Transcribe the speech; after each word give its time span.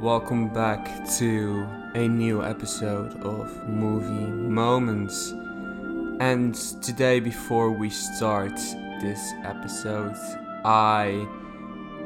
welcome 0.00 0.48
back 0.48 1.06
to 1.06 1.68
a 1.94 2.08
new 2.08 2.42
episode 2.42 3.20
of 3.20 3.68
Movie 3.68 4.32
Moments. 4.32 5.32
And 6.20 6.54
today, 6.82 7.20
before 7.20 7.70
we 7.70 7.90
start 7.90 8.56
this 9.02 9.20
episode, 9.44 10.16
I 10.64 11.28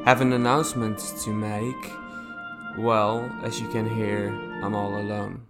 have 0.05 0.21
an 0.23 0.33
announcement 0.33 0.99
to 1.23 1.31
make. 1.31 1.93
Well, 2.79 3.31
as 3.45 3.61
you 3.61 3.69
can 3.69 3.89
hear, 3.89 4.27
I'm 4.61 4.75
all 4.75 4.97
alone. 4.99 5.47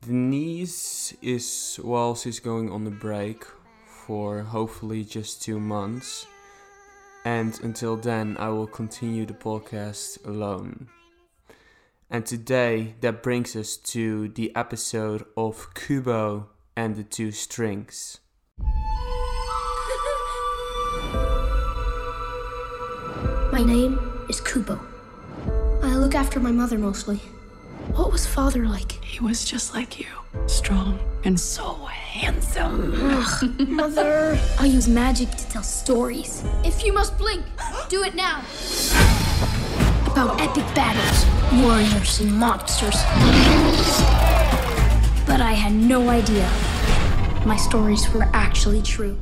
Denise 0.00 1.14
is, 1.22 1.78
well, 1.84 2.16
she's 2.16 2.40
going 2.40 2.68
on 2.72 2.82
the 2.82 2.90
break 2.90 3.44
for 3.86 4.42
hopefully 4.42 5.04
just 5.04 5.40
two 5.40 5.60
months. 5.60 6.26
And 7.24 7.60
until 7.62 7.96
then, 7.96 8.36
I 8.40 8.48
will 8.48 8.66
continue 8.66 9.24
the 9.24 9.34
podcast 9.34 10.26
alone. 10.26 10.88
And 12.08 12.24
today, 12.24 12.94
that 13.00 13.20
brings 13.22 13.56
us 13.56 13.76
to 13.76 14.28
the 14.28 14.54
episode 14.54 15.24
of 15.36 15.74
Kubo 15.74 16.50
and 16.76 16.94
the 16.94 17.02
Two 17.02 17.32
Strings. 17.32 18.20
My 23.52 23.64
name 23.66 23.98
is 24.28 24.40
Kubo. 24.40 24.78
I 25.82 25.94
look 25.96 26.14
after 26.14 26.38
my 26.38 26.52
mother 26.52 26.78
mostly. 26.78 27.16
What 27.92 28.12
was 28.12 28.24
father 28.24 28.68
like? 28.68 28.92
He 28.92 29.18
was 29.20 29.44
just 29.44 29.74
like 29.74 29.98
you, 29.98 30.06
strong 30.46 31.00
and 31.24 31.38
so 31.38 31.74
handsome. 31.86 32.92
Ugh, 32.96 33.68
mother. 33.68 34.38
I 34.60 34.66
use 34.66 34.86
magic 34.86 35.30
to 35.30 35.48
tell 35.48 35.62
stories. 35.64 36.44
If 36.64 36.84
you 36.84 36.92
must 36.92 37.18
blink, 37.18 37.44
do 37.88 38.04
it 38.04 38.14
now. 38.14 38.42
About 40.16 40.40
epic 40.40 40.64
battles, 40.74 41.62
warriors, 41.62 42.20
and 42.20 42.32
monsters. 42.32 42.94
But 45.26 45.42
I 45.42 45.52
had 45.52 45.74
no 45.74 46.08
idea 46.08 46.50
my 47.44 47.56
stories 47.56 48.10
were 48.14 48.26
actually 48.32 48.80
true. 48.80 49.18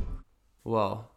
Well, 0.63 1.11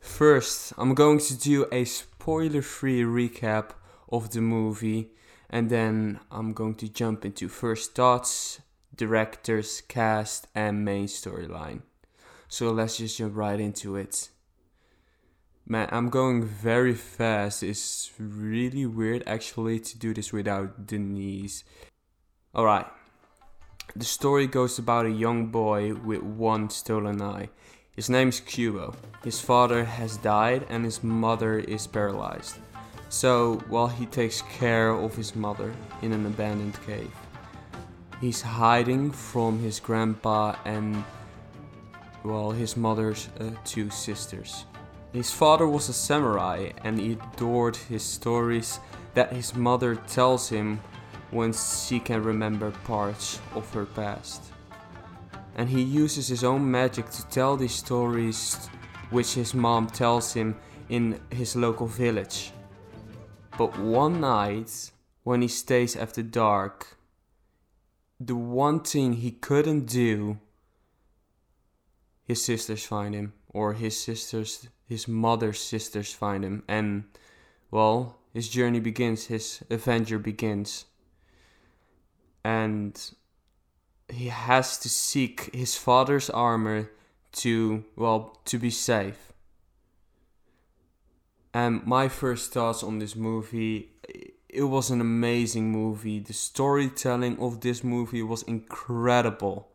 first, 0.00 0.72
I'm 0.78 0.94
going 0.94 1.18
to 1.18 1.38
do 1.38 1.66
a 1.70 1.84
spoiler 1.84 2.62
free 2.62 3.02
recap 3.02 3.72
of 4.10 4.30
the 4.30 4.40
movie, 4.40 5.10
and 5.50 5.68
then 5.68 6.20
I'm 6.30 6.54
going 6.54 6.76
to 6.76 6.88
jump 6.88 7.26
into 7.26 7.50
first 7.50 7.94
thoughts, 7.94 8.62
directors, 8.96 9.82
cast, 9.82 10.46
and 10.54 10.86
main 10.86 11.06
storyline. 11.06 11.82
So 12.48 12.70
let's 12.72 12.96
just 12.96 13.18
jump 13.18 13.36
right 13.36 13.60
into 13.60 13.94
it. 13.94 14.30
Man, 15.70 15.86
I'm 15.92 16.08
going 16.08 16.44
very 16.44 16.94
fast. 16.94 17.62
It's 17.62 18.10
really 18.18 18.86
weird 18.86 19.22
actually 19.26 19.78
to 19.80 19.98
do 19.98 20.14
this 20.14 20.32
without 20.32 20.86
Denise. 20.86 21.62
Alright. 22.56 22.86
The 23.94 24.06
story 24.06 24.46
goes 24.46 24.78
about 24.78 25.04
a 25.04 25.10
young 25.10 25.48
boy 25.48 25.92
with 25.92 26.22
one 26.22 26.70
stolen 26.70 27.20
eye. 27.20 27.50
His 27.94 28.08
name 28.08 28.30
is 28.30 28.40
Kubo. 28.40 28.94
His 29.22 29.42
father 29.42 29.84
has 29.84 30.16
died 30.16 30.64
and 30.70 30.86
his 30.86 31.04
mother 31.04 31.58
is 31.58 31.86
paralyzed. 31.86 32.56
So, 33.10 33.62
while 33.68 33.88
he 33.88 34.06
takes 34.06 34.40
care 34.40 34.92
of 34.92 35.16
his 35.16 35.36
mother 35.36 35.74
in 36.00 36.14
an 36.14 36.24
abandoned 36.24 36.78
cave, 36.86 37.12
he's 38.22 38.40
hiding 38.40 39.10
from 39.10 39.58
his 39.58 39.80
grandpa 39.80 40.56
and, 40.64 41.04
well, 42.24 42.52
his 42.52 42.74
mother's 42.74 43.28
uh, 43.38 43.50
two 43.66 43.90
sisters. 43.90 44.64
His 45.12 45.32
father 45.32 45.66
was 45.66 45.88
a 45.88 45.92
samurai 45.92 46.70
and 46.84 46.98
he 46.98 47.12
adored 47.12 47.76
his 47.76 48.02
stories 48.02 48.78
that 49.14 49.32
his 49.32 49.54
mother 49.54 49.96
tells 49.96 50.48
him 50.48 50.80
when 51.30 51.52
she 51.52 51.98
can 51.98 52.22
remember 52.22 52.70
parts 52.84 53.40
of 53.54 53.72
her 53.72 53.86
past. 53.86 54.42
And 55.56 55.68
he 55.68 55.82
uses 55.82 56.28
his 56.28 56.44
own 56.44 56.70
magic 56.70 57.10
to 57.10 57.26
tell 57.28 57.56
these 57.56 57.74
stories 57.74 58.68
which 59.10 59.34
his 59.34 59.54
mom 59.54 59.86
tells 59.88 60.32
him 60.34 60.56
in 60.88 61.20
his 61.30 61.56
local 61.56 61.86
village. 61.86 62.52
But 63.56 63.78
one 63.78 64.20
night, 64.20 64.92
when 65.24 65.42
he 65.42 65.48
stays 65.48 65.96
after 65.96 66.22
dark, 66.22 66.96
the 68.20 68.36
one 68.36 68.80
thing 68.80 69.14
he 69.14 69.32
couldn't 69.32 69.86
do, 69.86 70.38
his 72.24 72.44
sisters 72.44 72.84
find 72.84 73.14
him, 73.14 73.32
or 73.48 73.72
his 73.72 73.98
sisters, 73.98 74.68
his 74.88 75.06
mother's 75.06 75.60
sisters 75.60 76.12
find 76.12 76.44
him, 76.44 76.62
and 76.66 77.04
well, 77.70 78.18
his 78.32 78.48
journey 78.48 78.80
begins, 78.80 79.26
his 79.26 79.62
adventure 79.70 80.18
begins. 80.18 80.86
And 82.44 82.98
he 84.08 84.28
has 84.28 84.78
to 84.78 84.88
seek 84.88 85.54
his 85.54 85.76
father's 85.76 86.30
armor 86.30 86.90
to, 87.32 87.84
well, 87.96 88.40
to 88.46 88.58
be 88.58 88.70
safe. 88.70 89.32
And 91.52 91.84
my 91.86 92.08
first 92.08 92.52
thoughts 92.52 92.82
on 92.82 92.98
this 92.98 93.16
movie, 93.16 93.90
it 94.48 94.62
was 94.62 94.90
an 94.90 95.00
amazing 95.00 95.70
movie. 95.70 96.20
The 96.20 96.32
storytelling 96.32 97.38
of 97.38 97.60
this 97.60 97.82
movie 97.84 98.22
was 98.22 98.42
incredible. 98.44 99.67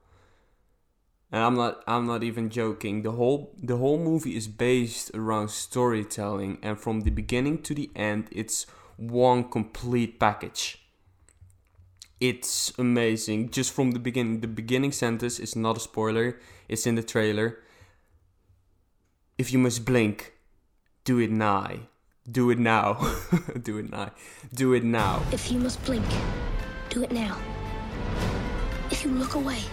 And 1.34 1.42
I'm 1.42 1.56
not 1.56 1.84
I'm 1.88 2.06
not 2.06 2.22
even 2.24 2.52
joking. 2.52 3.02
The 3.02 3.14
whole 3.14 3.56
the 3.58 3.78
whole 3.78 3.98
movie 3.98 4.38
is 4.38 4.48
based 4.48 5.10
around 5.16 5.50
storytelling 5.50 6.60
and 6.62 6.80
from 6.80 7.02
the 7.02 7.10
beginning 7.10 7.64
to 7.64 7.74
the 7.74 7.90
end 7.96 8.28
it's 8.32 8.68
one 8.98 9.50
complete 9.50 10.20
package. 10.20 10.78
It's 12.20 12.72
amazing. 12.78 13.50
Just 13.50 13.74
from 13.74 13.92
the 13.92 14.00
beginning, 14.00 14.42
the 14.42 14.48
beginning 14.48 14.92
sentence 14.92 15.40
is 15.40 15.56
not 15.56 15.76
a 15.76 15.80
spoiler. 15.80 16.40
It's 16.70 16.86
in 16.86 16.96
the 16.96 17.04
trailer. 17.04 17.58
If 19.38 19.52
you 19.52 19.58
must 19.58 19.84
blink, 19.84 20.34
do 21.04 21.20
it 21.20 21.32
now. 21.32 21.90
Do 22.32 22.52
it 22.52 22.60
now. 22.60 22.94
do 23.62 23.80
it 23.80 23.90
now. 23.90 24.12
Do 24.54 24.74
it 24.74 24.84
now. 24.84 25.24
If 25.32 25.52
you 25.52 25.60
must 25.60 25.84
blink, 25.84 26.06
do 26.90 27.04
it 27.04 27.12
now. 27.12 27.38
If 28.92 29.04
you 29.04 29.12
look 29.12 29.34
away, 29.34 29.64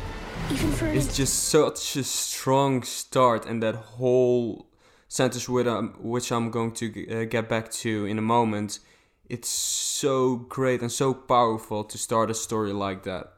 It's 0.53 1.17
just 1.17 1.45
such 1.45 1.97
a 1.97 2.03
strong 2.03 2.83
start, 2.83 3.47
and 3.47 3.63
that 3.63 3.77
whole 3.77 4.67
sentence 5.07 5.49
with 5.49 5.69
um, 5.69 5.95
which 6.01 6.33
I'm 6.33 6.51
going 6.51 6.73
to 6.73 6.87
uh, 7.23 7.25
get 7.25 7.49
back 7.49 7.71
to 7.71 8.05
in 8.05 8.19
a 8.19 8.23
moment. 8.23 8.81
It's 9.29 9.49
so 9.49 10.37
great 10.37 10.81
and 10.83 10.91
so 10.91 11.15
powerful 11.15 11.85
to 11.85 11.97
start 11.97 12.33
a 12.33 12.35
story 12.35 12.73
like 12.73 13.05
that. 13.05 13.33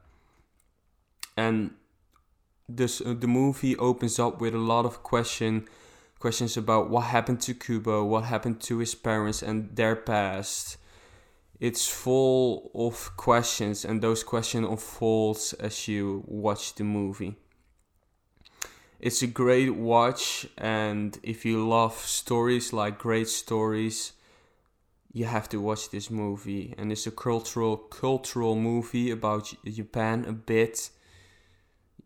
And 1.36 1.72
this 2.66 3.02
uh, 3.02 3.14
the 3.18 3.26
movie 3.26 3.76
opens 3.76 4.18
up 4.18 4.40
with 4.40 4.54
a 4.54 4.58
lot 4.58 4.86
of 4.86 5.02
question 5.02 5.68
questions 6.18 6.56
about 6.56 6.88
what 6.88 7.02
happened 7.02 7.42
to 7.42 7.52
Kubo, 7.52 8.04
what 8.04 8.24
happened 8.24 8.60
to 8.62 8.78
his 8.78 8.94
parents 8.94 9.42
and 9.42 9.76
their 9.76 9.96
past. 9.96 10.78
It's 11.62 11.86
full 11.86 12.72
of 12.74 13.16
questions, 13.16 13.84
and 13.84 14.02
those 14.02 14.24
questions 14.24 14.66
unfolds 14.66 15.52
as 15.52 15.86
you 15.86 16.24
watch 16.26 16.74
the 16.74 16.82
movie. 16.82 17.36
It's 18.98 19.22
a 19.22 19.28
great 19.28 19.72
watch, 19.72 20.44
and 20.58 21.16
if 21.22 21.44
you 21.44 21.64
love 21.64 21.94
stories 21.94 22.72
like 22.72 22.98
great 22.98 23.28
stories, 23.28 24.12
you 25.12 25.26
have 25.26 25.48
to 25.50 25.60
watch 25.60 25.90
this 25.90 26.10
movie. 26.10 26.74
And 26.76 26.90
it's 26.90 27.06
a 27.06 27.12
cultural 27.12 27.76
cultural 27.76 28.56
movie 28.56 29.12
about 29.12 29.54
Japan 29.64 30.24
a 30.24 30.32
bit. 30.32 30.90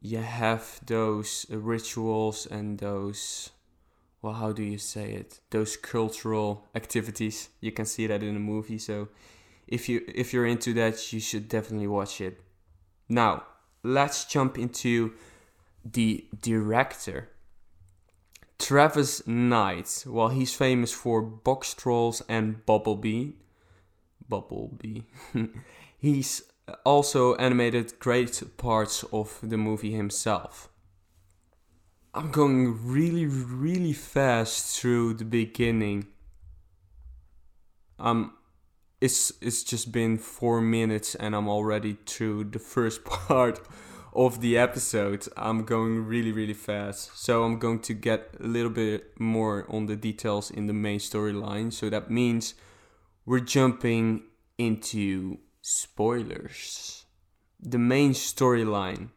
You 0.03 0.19
have 0.19 0.81
those 0.85 1.47
rituals 1.49 2.45
and 2.45 2.79
those 2.79 3.53
well 4.21 4.35
how 4.35 4.53
do 4.53 4.63
you 4.63 4.79
say 4.79 5.13
it 5.13 5.41
those 5.51 5.77
cultural 5.77 6.67
activities 6.75 7.49
you 7.61 7.71
can 7.71 7.87
see 7.87 8.07
that 8.07 8.23
in 8.23 8.35
the 8.35 8.41
movie 8.41 8.79
so 8.79 9.09
if 9.67 9.89
you 9.89 10.03
if 10.15 10.33
you're 10.33 10.47
into 10.47 10.73
that 10.75 11.13
you 11.13 11.21
should 11.21 11.49
definitely 11.49 11.87
watch 11.89 12.21
it. 12.21 12.41
Now 13.09 13.45
let's 13.83 14.25
jump 14.25 14.59
into 14.59 15.13
the 15.85 16.27
director. 16.41 17.31
Travis 18.59 19.27
Knight. 19.27 20.05
Well 20.07 20.29
he's 20.29 20.55
famous 20.55 20.93
for 20.93 21.23
Boxtrolls 21.23 22.23
and 22.29 22.65
Bumblebee. 22.67 23.33
Bumblebee. 24.29 25.03
He's 25.99 26.43
also 26.85 27.35
animated 27.37 27.99
great 27.99 28.43
parts 28.57 29.05
of 29.13 29.39
the 29.43 29.57
movie 29.57 29.93
himself. 29.93 30.69
I'm 32.15 32.31
going 32.31 32.87
really, 32.87 33.27
really 33.27 33.93
fast 33.93 34.81
through 34.81 35.15
the 35.15 35.25
beginning. 35.25 36.07
Um, 37.99 38.33
it's 39.01 39.33
it's 39.41 39.63
just 39.63 39.93
been 39.93 40.19
four 40.19 40.61
minutes 40.61 41.15
and 41.15 41.35
I'm 41.35 41.49
already 41.49 41.97
through 42.07 42.45
the 42.45 42.59
first 42.59 43.05
part 43.05 43.61
of 44.15 44.41
the 44.41 44.57
episode. 44.57 45.29
I'm 45.37 45.65
going 45.65 46.07
really, 46.07 46.33
really 46.33 46.55
fast, 46.55 47.19
so 47.19 47.45
I'm 47.45 47.59
going 47.59 47.81
to 47.81 47.95
get 47.95 48.31
a 48.41 48.47
little 48.47 48.71
bit 48.71 49.21
more 49.21 49.67
on 49.69 49.87
the 49.87 49.97
details 49.97 50.51
in 50.51 50.67
the 50.67 50.73
main 50.73 50.99
storyline. 50.99 51.73
So 51.73 51.91
that 51.91 52.11
means 52.11 52.55
we're 53.27 53.41
jumping 53.41 54.23
into 54.57 55.39
spoilers. 55.61 57.05
The 57.61 57.79
main 57.79 58.13
storyline, 58.13 59.11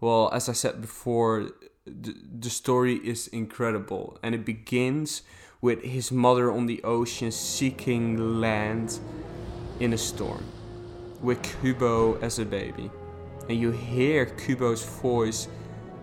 well, 0.00 0.30
as 0.32 0.48
I 0.48 0.52
said 0.52 0.80
before, 0.80 1.50
the, 1.84 2.14
the 2.38 2.50
story 2.50 2.94
is 2.96 3.28
incredible 3.28 4.18
and 4.22 4.34
it 4.34 4.44
begins 4.46 5.22
with 5.60 5.82
his 5.82 6.12
mother 6.12 6.50
on 6.52 6.66
the 6.66 6.82
ocean 6.84 7.30
seeking 7.30 8.40
land 8.40 8.98
in 9.80 9.92
a 9.92 9.98
storm 9.98 10.44
with 11.22 11.42
Kubo 11.60 12.18
as 12.20 12.38
a 12.38 12.44
baby. 12.44 12.90
And 13.48 13.58
you 13.58 13.70
hear 13.70 14.26
Kubo's 14.26 14.84
voice 14.84 15.48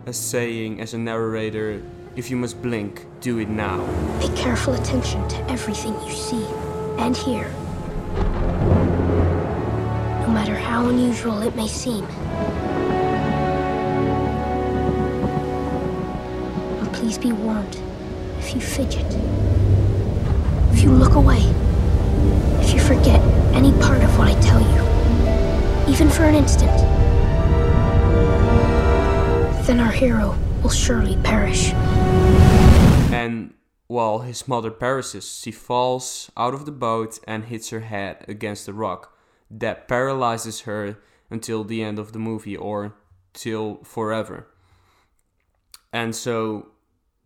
as 0.06 0.18
saying, 0.18 0.82
as 0.82 0.94
a 0.94 0.98
narrator, 0.98 1.84
if 2.16 2.30
you 2.30 2.36
must 2.38 2.62
blink, 2.62 3.06
do 3.22 3.40
it 3.40 3.50
now. 3.50 3.80
Pay 4.20 4.36
careful 4.36 4.74
attention 4.74 5.28
to 5.30 5.38
everything 5.50 5.94
you 6.06 6.12
see 6.12 6.46
and 6.98 7.16
hear. 7.16 7.50
No 10.22 10.30
matter 10.34 10.56
how 10.56 10.88
unusual 10.90 11.42
it 11.42 11.56
may 11.56 11.68
seem. 11.68 12.04
And 16.80 16.94
please 16.94 17.18
be 17.18 17.32
warned 17.32 17.80
if 18.44 18.54
you 18.54 18.60
fidget, 18.60 19.06
if 20.74 20.84
you 20.84 20.92
look 20.92 21.16
away, 21.16 21.40
if 22.62 22.74
you 22.74 22.80
forget 22.80 23.22
any 23.56 23.72
part 23.82 24.04
of 24.04 24.18
what 24.18 24.28
I 24.28 24.38
tell 24.42 24.60
you, 24.60 25.92
even 25.92 26.10
for 26.10 26.24
an 26.24 26.36
instant, 26.36 26.78
then 29.66 29.80
our 29.80 29.92
hero 29.92 30.38
will 30.62 30.70
surely 30.70 31.16
perish. 31.24 31.72
And 33.14 33.54
while 33.88 34.20
his 34.20 34.46
mother 34.46 34.72
perishes, 34.72 35.40
she 35.40 35.52
falls 35.52 36.30
out 36.36 36.54
of 36.54 36.66
the 36.66 36.72
boat 36.72 37.20
and 37.26 37.46
hits 37.46 37.70
her 37.70 37.80
head 37.80 38.26
against 38.28 38.68
a 38.68 38.74
rock. 38.74 39.18
That 39.50 39.88
paralyzes 39.88 40.62
her 40.62 40.98
until 41.30 41.64
the 41.64 41.82
end 41.82 41.98
of 41.98 42.12
the 42.12 42.20
movie 42.20 42.58
or 42.58 42.94
till 43.34 43.78
forever. 43.86 44.48
And 45.94 46.14
so 46.14 46.73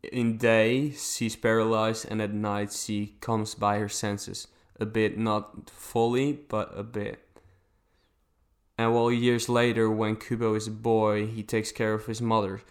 in 0.04 0.38
day 0.38 0.92
she's 0.92 1.36
paralyzed 1.36 2.08
and 2.10 2.22
at 2.22 2.34
night 2.34 2.72
she 2.72 3.16
comes 3.22 3.56
by 3.56 3.80
her 3.80 3.90
senses. 3.90 4.48
A 4.80 4.86
bit, 4.86 5.18
not 5.18 5.70
fully, 5.70 6.34
but 6.34 6.72
a 6.78 6.84
bit. 6.84 7.24
And 8.78 8.94
while 8.94 9.12
years 9.12 9.50
later, 9.50 9.90
when 9.90 10.16
Kubo 10.16 10.54
is 10.54 10.68
a 10.68 10.72
boy, 10.72 11.26
he 11.26 11.42
takes 11.42 11.72
care 11.72 11.94
of 11.94 12.06
his 12.06 12.22
mother 12.22 12.62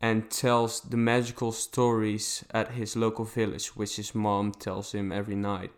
and 0.00 0.30
tells 0.30 0.80
the 0.80 0.96
magical 0.96 1.50
stories 1.50 2.44
at 2.52 2.72
his 2.72 2.94
local 2.94 3.24
village, 3.24 3.74
which 3.74 3.96
his 3.96 4.14
mom 4.14 4.52
tells 4.52 4.92
him 4.92 5.10
every 5.10 5.34
night, 5.34 5.72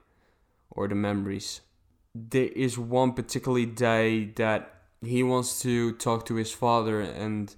or 0.71 0.87
the 0.87 0.95
memories. 0.95 1.63
There 2.15 2.51
is 2.55 2.77
one 2.77 3.13
particular 3.15 3.65
day 3.65 4.27
that 4.37 4.75
he 5.03 5.23
wants 5.23 5.63
to 5.63 5.93
talk 5.93 6.27
to 6.27 6.35
his 6.35 6.53
father, 6.53 7.01
and 7.01 7.55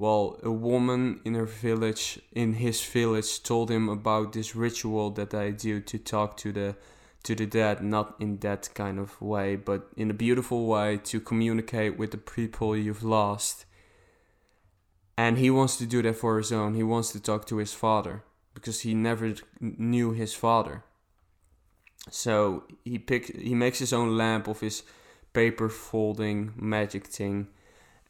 well, 0.00 0.38
a 0.42 0.50
woman 0.50 1.20
in 1.24 1.34
her 1.34 1.46
village, 1.46 2.18
in 2.32 2.54
his 2.54 2.82
village, 2.82 3.42
told 3.42 3.70
him 3.70 3.88
about 3.88 4.32
this 4.32 4.56
ritual 4.56 5.10
that 5.10 5.30
they 5.30 5.52
do 5.52 5.80
to 5.80 5.98
talk 5.98 6.36
to 6.38 6.52
the 6.52 6.76
to 7.22 7.34
the 7.34 7.46
dead, 7.46 7.82
not 7.82 8.16
in 8.18 8.38
that 8.38 8.70
kind 8.74 8.98
of 8.98 9.20
way, 9.20 9.54
but 9.54 9.88
in 9.94 10.10
a 10.10 10.14
beautiful 10.14 10.66
way 10.66 10.96
to 10.96 11.20
communicate 11.20 11.98
with 11.98 12.12
the 12.12 12.16
people 12.16 12.74
you've 12.74 13.04
lost 13.04 13.66
and 15.20 15.36
he 15.36 15.50
wants 15.50 15.76
to 15.76 15.84
do 15.84 16.00
that 16.00 16.16
for 16.16 16.38
his 16.38 16.50
own. 16.50 16.72
He 16.72 16.82
wants 16.82 17.12
to 17.12 17.20
talk 17.20 17.44
to 17.48 17.58
his 17.58 17.74
father 17.74 18.24
because 18.54 18.80
he 18.80 18.94
never 18.94 19.34
knew 19.60 20.12
his 20.12 20.32
father. 20.32 20.82
So 22.08 22.64
he 22.84 22.98
pick 22.98 23.36
he 23.36 23.54
makes 23.54 23.80
his 23.80 23.92
own 23.92 24.16
lamp 24.16 24.48
of 24.48 24.60
his 24.60 24.82
paper 25.34 25.68
folding 25.68 26.54
magic 26.56 27.06
thing, 27.06 27.48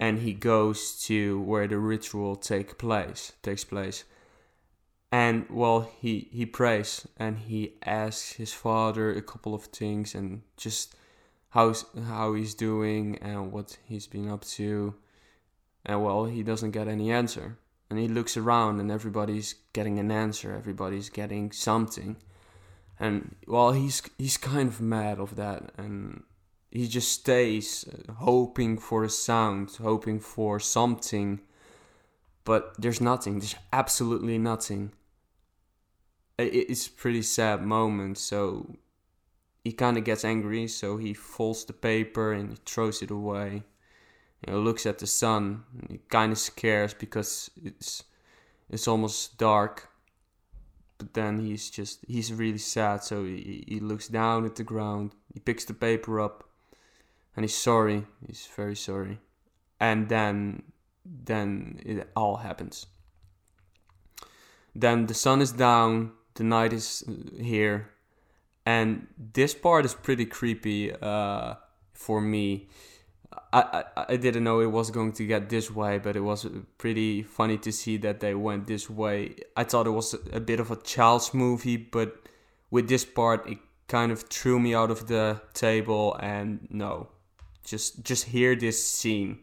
and 0.00 0.20
he 0.20 0.32
goes 0.32 0.98
to 1.02 1.40
where 1.42 1.68
the 1.68 1.78
ritual 1.78 2.34
take 2.34 2.78
place 2.78 3.32
takes 3.42 3.64
place. 3.64 4.04
And 5.12 5.46
well, 5.50 5.90
he 6.00 6.28
he 6.32 6.46
prays 6.46 7.06
and 7.18 7.38
he 7.38 7.74
asks 7.84 8.32
his 8.32 8.52
father 8.52 9.12
a 9.12 9.22
couple 9.22 9.54
of 9.54 9.64
things 9.64 10.14
and 10.14 10.42
just 10.56 10.94
how 11.50 11.74
how 12.06 12.34
he's 12.34 12.54
doing 12.54 13.18
and 13.20 13.52
what 13.52 13.76
he's 13.84 14.06
been 14.06 14.30
up 14.30 14.44
to 14.56 14.94
and 15.84 16.02
well, 16.02 16.24
he 16.24 16.42
doesn't 16.42 16.70
get 16.70 16.88
any 16.88 17.10
answer. 17.10 17.58
And 17.90 17.98
he 17.98 18.08
looks 18.08 18.36
around 18.36 18.80
and 18.80 18.90
everybody's 18.90 19.56
getting 19.72 19.98
an 19.98 20.10
answer, 20.10 20.54
everybody's 20.54 21.10
getting 21.10 21.50
something. 21.52 22.16
And 22.98 23.34
well, 23.46 23.72
he's 23.72 24.02
he's 24.16 24.38
kind 24.38 24.68
of 24.68 24.80
mad 24.80 25.18
of 25.18 25.36
that 25.36 25.72
and 25.76 26.22
he 26.70 26.88
just 26.88 27.12
stays 27.12 27.84
uh, 27.88 28.12
hoping 28.14 28.78
for 28.78 29.04
a 29.04 29.10
sound, 29.10 29.76
hoping 29.82 30.20
for 30.20 30.60
something. 30.60 31.40
But 32.44 32.74
there's 32.78 33.00
nothing. 33.00 33.38
There's 33.40 33.56
absolutely 33.72 34.38
nothing. 34.38 34.92
It's 36.38 36.86
a 36.86 36.90
pretty 36.90 37.22
sad 37.22 37.62
moment, 37.62 38.18
so 38.18 38.76
he 39.64 39.72
kind 39.72 39.98
of 39.98 40.04
gets 40.04 40.24
angry, 40.24 40.68
so 40.68 40.96
he 40.96 41.12
folds 41.14 41.64
the 41.64 41.72
paper 41.74 42.32
and 42.32 42.50
he 42.50 42.56
throws 42.64 43.02
it 43.02 43.10
away 43.10 43.64
He 44.46 44.52
looks 44.52 44.86
at 44.86 44.98
the 44.98 45.06
sun. 45.06 45.64
he 45.90 45.98
kind 46.08 46.32
of 46.32 46.38
scares 46.38 46.94
because 46.94 47.50
it's 47.62 48.04
it's 48.70 48.88
almost 48.88 49.38
dark. 49.38 49.88
But 50.98 51.14
then 51.14 51.38
he's 51.40 51.70
just 51.70 52.04
he's 52.08 52.32
really 52.32 52.58
sad. 52.58 53.04
So 53.04 53.24
he 53.24 53.64
he 53.68 53.80
looks 53.80 54.08
down 54.08 54.44
at 54.46 54.56
the 54.56 54.64
ground. 54.64 55.14
He 55.32 55.40
picks 55.40 55.64
the 55.64 55.74
paper 55.74 56.20
up, 56.20 56.49
and 57.36 57.44
he's 57.44 57.56
sorry. 57.56 58.06
He's 58.26 58.48
very 58.56 58.76
sorry. 58.76 59.20
And 59.78 60.08
then 60.08 60.62
then 61.04 61.80
it 61.84 62.08
all 62.14 62.36
happens. 62.36 62.86
Then 64.74 65.06
the 65.06 65.14
sun 65.14 65.40
is 65.40 65.52
down. 65.52 66.12
The 66.34 66.44
night 66.44 66.72
is 66.72 67.04
here, 67.38 67.90
and 68.64 69.08
this 69.32 69.52
part 69.52 69.84
is 69.84 69.94
pretty 69.94 70.24
creepy 70.24 70.92
uh, 70.92 71.56
for 71.92 72.20
me 72.20 72.68
I, 73.52 73.84
I, 73.96 74.04
I 74.10 74.16
didn't 74.16 74.44
know 74.44 74.60
it 74.60 74.70
was 74.70 74.90
going 74.90 75.12
to 75.12 75.26
get 75.26 75.48
this 75.48 75.70
way, 75.70 75.98
but 75.98 76.16
it 76.16 76.20
was 76.20 76.46
pretty 76.78 77.22
funny 77.22 77.58
to 77.58 77.72
see 77.72 77.96
that 77.98 78.20
they 78.20 78.34
went 78.34 78.66
this 78.66 78.90
way. 78.90 79.36
I 79.56 79.64
thought 79.64 79.86
it 79.86 79.90
was 79.90 80.14
a 80.32 80.40
bit 80.40 80.60
of 80.60 80.70
a 80.70 80.76
child's 80.76 81.32
movie, 81.34 81.76
but 81.76 82.16
with 82.70 82.88
this 82.88 83.04
part, 83.04 83.48
it 83.48 83.58
kind 83.88 84.12
of 84.12 84.22
threw 84.22 84.58
me 84.60 84.74
out 84.74 84.90
of 84.90 85.06
the 85.06 85.40
table. 85.54 86.16
And 86.20 86.66
no, 86.70 87.08
just 87.64 88.02
just 88.04 88.24
hear 88.24 88.56
this 88.56 88.84
scene. 88.84 89.38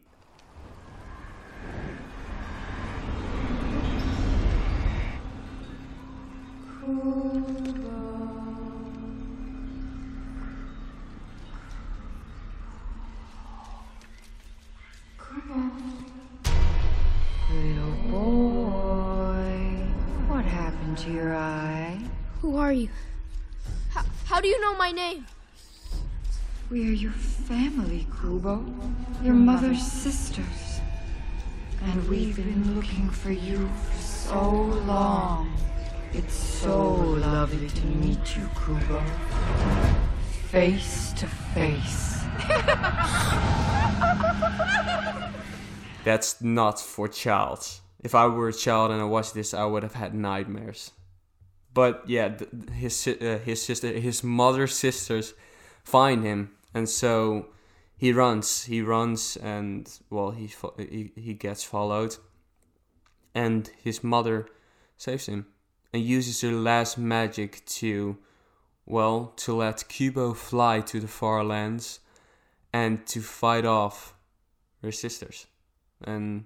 What 20.28 20.44
happened 20.44 20.98
to 20.98 21.10
your 21.10 21.34
eye? 21.34 21.98
Who 22.40 22.56
are 22.56 22.72
you? 22.72 22.88
How, 23.90 24.04
how 24.26 24.40
do 24.40 24.48
you 24.48 24.60
know 24.60 24.76
my 24.76 24.92
name? 24.92 25.26
We 26.70 26.86
are 26.88 26.92
your 26.92 27.12
family, 27.12 28.06
Kubo. 28.20 28.64
Your 29.22 29.34
mother's 29.34 29.80
sisters. 29.80 30.80
And 31.82 32.08
we've 32.08 32.36
been 32.36 32.74
looking 32.76 33.08
for 33.08 33.30
you 33.30 33.68
for 33.68 34.02
so 34.02 34.50
long. 34.86 35.56
It's 36.12 36.34
so 36.34 36.94
lovely 36.94 37.68
to 37.68 37.86
meet 37.86 38.36
you, 38.36 38.48
Kubo. 38.54 39.02
Face 40.50 41.12
to 41.14 41.26
face. 41.26 42.22
That's 46.04 46.42
not 46.42 46.78
for 46.80 47.08
child. 47.08 47.66
If 48.04 48.14
I 48.14 48.26
were 48.26 48.48
a 48.48 48.52
child 48.52 48.90
and 48.90 49.00
I 49.00 49.04
watched 49.04 49.34
this, 49.34 49.54
I 49.54 49.64
would 49.64 49.82
have 49.82 49.94
had 49.94 50.14
nightmares 50.14 50.92
but 51.74 52.02
yeah, 52.08 52.36
his 52.72 53.06
uh, 53.06 53.38
his 53.44 53.62
sister, 53.62 53.88
his 53.92 54.24
mother's 54.24 54.74
sisters 54.74 55.34
find 55.84 56.24
him, 56.24 56.50
and 56.74 56.88
so 56.88 57.48
he 57.96 58.12
runs. 58.12 58.64
He 58.64 58.82
runs, 58.82 59.36
and 59.36 59.88
well, 60.10 60.30
he 60.30 60.50
he, 60.78 61.12
he 61.16 61.34
gets 61.34 61.64
followed, 61.64 62.16
and 63.34 63.70
his 63.82 64.04
mother 64.04 64.46
saves 64.96 65.26
him 65.26 65.46
and 65.92 66.02
uses 66.02 66.40
her 66.42 66.52
last 66.52 66.98
magic 66.98 67.64
to, 67.64 68.18
well, 68.84 69.32
to 69.36 69.54
let 69.54 69.88
Kubo 69.88 70.34
fly 70.34 70.80
to 70.82 71.00
the 71.00 71.08
far 71.08 71.42
lands, 71.42 72.00
and 72.72 73.06
to 73.06 73.20
fight 73.20 73.64
off 73.64 74.14
her 74.82 74.92
sisters, 74.92 75.46
and 76.04 76.44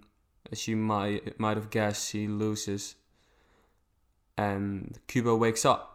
as 0.50 0.69
you 0.69 0.76
might 0.76 1.38
might 1.38 1.57
have 1.57 1.71
guessed, 1.71 2.11
she 2.11 2.29
loses 2.29 2.97
and 4.37 4.99
Kubo 5.07 5.37
wakes 5.37 5.64
up. 5.64 5.92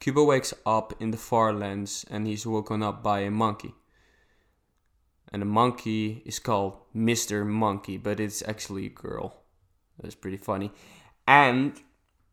Kubo 0.00 0.24
wakes 0.24 0.52
up 0.66 0.92
in 1.00 1.10
the 1.10 1.16
far 1.16 1.52
lands 1.52 2.04
and 2.10 2.26
he's 2.26 2.46
woken 2.46 2.82
up 2.82 3.02
by 3.02 3.20
a 3.20 3.30
monkey. 3.30 3.74
and 5.32 5.42
the 5.42 5.46
monkey 5.46 6.22
is 6.24 6.38
called 6.38 6.74
Mr. 6.94 7.44
Monkey, 7.44 7.96
but 7.98 8.20
it's 8.20 8.40
actually 8.46 8.86
a 8.86 8.90
girl. 8.90 9.42
That's 10.00 10.14
pretty 10.14 10.36
funny. 10.36 10.70
And 11.26 11.72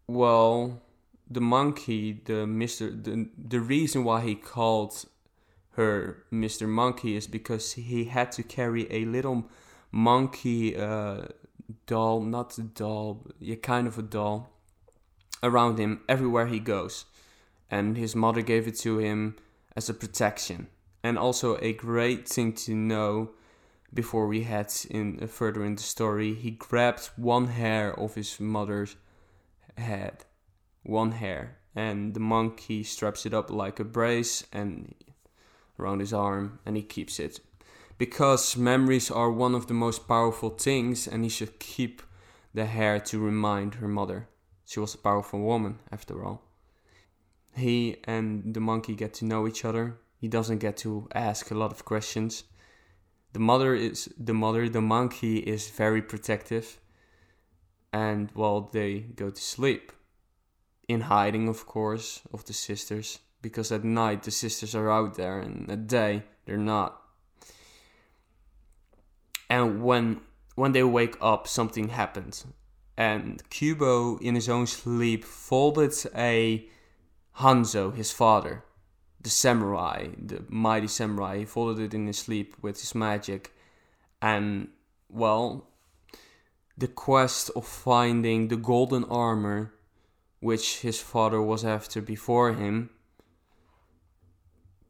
well, 0.08 0.82
the 1.30 1.42
monkey, 1.42 2.22
the 2.26 2.46
Mr. 2.46 2.92
the 3.04 3.30
the 3.38 3.60
reason 3.60 4.04
why 4.04 4.22
he 4.22 4.36
called 4.36 5.06
her 5.72 6.26
Mr. 6.32 6.68
Monkey 6.68 7.16
is 7.16 7.26
because 7.28 7.74
he 7.74 8.04
had 8.06 8.32
to 8.34 8.44
carry 8.44 8.86
a 8.92 9.06
little 9.06 9.46
monkey 9.92 10.76
uh, 10.78 11.24
doll, 11.88 12.22
not 12.22 12.58
a 12.60 12.64
doll, 12.64 13.26
yeah, 13.40 13.56
kind 13.56 13.88
of 13.88 13.98
a 13.98 14.04
doll, 14.04 14.50
around 15.42 15.80
him 15.80 16.02
everywhere 16.08 16.48
he 16.48 16.60
goes. 16.60 17.06
And 17.72 17.98
his 17.98 18.16
mother 18.16 18.44
gave 18.44 18.68
it 18.68 18.78
to 18.80 19.00
him 19.00 19.38
as 19.76 19.90
a 19.90 19.96
protection. 19.96 20.68
And 21.04 21.18
also 21.18 21.58
a 21.58 21.74
great 21.74 22.30
thing 22.30 22.54
to 22.66 22.76
know 22.76 23.32
before 23.94 24.28
we 24.28 24.44
head 24.44 24.72
in 24.90 25.20
uh, 25.22 25.28
further 25.28 25.66
in 25.66 25.76
the 25.76 25.82
story, 25.82 26.36
he 26.36 26.52
grabbed 26.52 27.10
one 27.16 27.48
hair 27.48 28.00
of 28.00 28.14
his 28.16 28.40
mother's 28.40 28.96
head, 29.78 30.26
one 30.84 31.14
hair, 31.14 31.58
and 31.76 32.14
the 32.14 32.20
monkey 32.20 32.84
straps 32.84 33.26
it 33.26 33.34
up 33.34 33.50
like 33.50 33.80
a 33.80 33.84
brace 33.84 34.46
and 34.54 34.94
around 35.80 36.00
his 36.00 36.14
arm, 36.14 36.60
and 36.66 36.78
he 36.78 36.84
keeps 36.84 37.20
it 37.20 37.40
because 38.02 38.58
memories 38.58 39.12
are 39.12 39.30
one 39.30 39.54
of 39.54 39.68
the 39.68 39.76
most 39.76 40.08
powerful 40.08 40.50
things, 40.50 41.08
and 41.08 41.24
he 41.24 41.30
should 41.30 41.60
keep 41.60 42.02
the 42.52 42.66
hair 42.66 43.00
to 43.00 43.20
remind 43.20 43.76
her 43.76 43.88
mother. 43.88 44.28
She 44.66 44.80
was 44.80 44.96
a 44.96 44.98
powerful 44.98 45.40
woman, 45.40 45.78
after 45.92 46.26
all. 46.26 46.42
He 47.56 47.98
and 48.06 48.54
the 48.54 48.60
monkey 48.60 48.96
get 48.96 49.14
to 49.16 49.26
know 49.26 49.48
each 49.48 49.66
other. 49.66 49.98
He 50.18 50.28
doesn't 50.28 50.60
get 50.60 50.78
to 50.78 51.08
ask 51.14 51.52
a 51.52 51.56
lot 51.56 51.72
of 51.72 51.86
questions. 51.86 52.44
The 53.34 53.40
mother 53.40 53.74
is 53.76 54.14
the 54.18 54.34
mother, 54.34 54.70
the 54.70 54.82
monkey 54.82 55.38
is 55.38 55.70
very 55.70 56.02
protective. 56.02 56.80
And 57.94 58.30
while 58.34 58.62
they 58.62 59.00
go 59.00 59.30
to 59.30 59.42
sleep, 59.42 59.92
in 60.88 61.02
hiding, 61.02 61.48
of 61.48 61.66
course, 61.66 62.22
of 62.34 62.46
the 62.46 62.54
sisters, 62.54 63.20
because 63.42 63.72
at 63.72 63.84
night 63.84 64.24
the 64.24 64.32
sisters 64.32 64.76
are 64.76 64.92
out 64.92 65.16
there 65.16 65.40
and 65.40 65.70
at 65.70 65.88
day 65.88 66.24
they're 66.46 66.58
not 66.58 67.02
and 69.50 69.84
when 69.84 70.22
when 70.56 70.72
they 70.72 70.84
wake 70.84 71.18
up 71.22 71.48
something 71.48 71.90
happens 71.90 72.46
and 72.98 73.42
kubo 73.50 74.18
in 74.20 74.36
his 74.36 74.50
own 74.50 74.68
sleep 74.68 75.24
folded 75.24 75.94
a 76.16 76.68
hanzo 77.40 77.96
his 77.96 78.12
father 78.12 78.64
the 79.22 79.30
samurai 79.30 80.08
the 80.18 80.44
mighty 80.50 80.88
samurai 80.88 81.40
he 81.40 81.46
folded 81.46 81.82
it 81.82 81.94
in 81.94 82.08
his 82.08 82.20
sleep 82.20 82.56
with 82.62 82.80
his 82.80 82.94
magic 82.94 83.54
and 84.22 84.68
well 85.10 85.68
the 86.78 86.88
quest 86.88 87.50
of 87.56 87.66
finding 87.66 88.48
the 88.48 88.58
golden 88.58 89.04
armor 89.06 89.74
which 90.40 90.82
his 90.82 91.00
father 91.00 91.42
was 91.42 91.64
after 91.64 92.02
before 92.02 92.54
him 92.54 92.90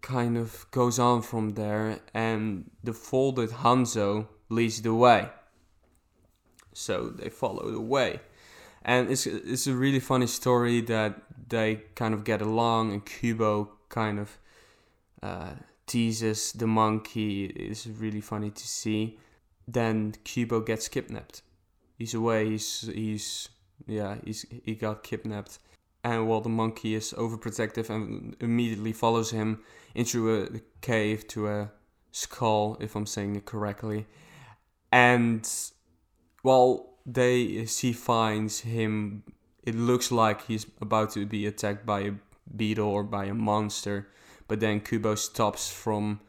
kind 0.01 0.37
of 0.37 0.65
goes 0.71 0.99
on 0.99 1.21
from 1.21 1.51
there 1.51 1.99
and 2.13 2.69
the 2.83 2.93
folded 2.93 3.49
hanzo 3.49 4.27
leads 4.49 4.81
the 4.81 4.93
way. 4.93 5.29
So 6.73 7.09
they 7.09 7.29
follow 7.29 7.71
the 7.71 7.81
way. 7.81 8.19
And 8.83 9.09
it's, 9.09 9.27
it's 9.27 9.67
a 9.67 9.73
really 9.73 9.99
funny 9.99 10.27
story 10.27 10.81
that 10.81 11.21
they 11.51 11.83
kind 11.93 12.15
of 12.15 12.23
get 12.23 12.41
along, 12.41 12.91
and 12.91 13.05
Kubo 13.05 13.69
kind 13.89 14.17
of 14.17 14.39
uh, 15.21 15.53
teases 15.85 16.51
the 16.53 16.65
monkey. 16.65 17.45
It's 17.45 17.85
really 17.85 18.21
funny 18.21 18.49
to 18.49 18.67
see. 18.67 19.19
Then 19.67 20.15
Kubo 20.23 20.61
gets 20.61 20.87
kidnapped. 20.87 21.43
He's 21.99 22.15
away. 22.15 22.49
He's 22.49 22.89
he's 22.93 23.49
yeah. 23.85 24.15
He's 24.25 24.45
he 24.65 24.73
got 24.73 25.03
kidnapped, 25.03 25.59
and 26.03 26.27
while 26.27 26.41
the 26.41 26.49
monkey 26.49 26.95
is 26.95 27.13
overprotective 27.13 27.91
and 27.91 28.35
immediately 28.39 28.93
follows 28.93 29.29
him 29.29 29.61
into 29.93 30.33
a 30.33 30.47
cave 30.81 31.27
to 31.27 31.47
a 31.47 31.71
skull, 32.11 32.77
if 32.79 32.95
I'm 32.95 33.05
saying 33.05 33.35
it 33.35 33.45
correctly 33.45 34.07
and 34.91 35.49
while 36.41 36.97
they 37.05 37.65
she 37.65 37.93
finds 37.93 38.59
him 38.61 39.23
it 39.63 39.75
looks 39.75 40.11
like 40.11 40.45
he's 40.47 40.65
about 40.81 41.11
to 41.11 41.25
be 41.25 41.45
attacked 41.45 41.85
by 41.85 42.01
a 42.01 42.13
beetle 42.55 42.87
or 42.87 43.03
by 43.03 43.25
a 43.25 43.33
monster 43.33 44.07
but 44.47 44.59
then 44.59 44.79
kubo 44.79 45.15
stops 45.15 45.71
from 45.71 46.19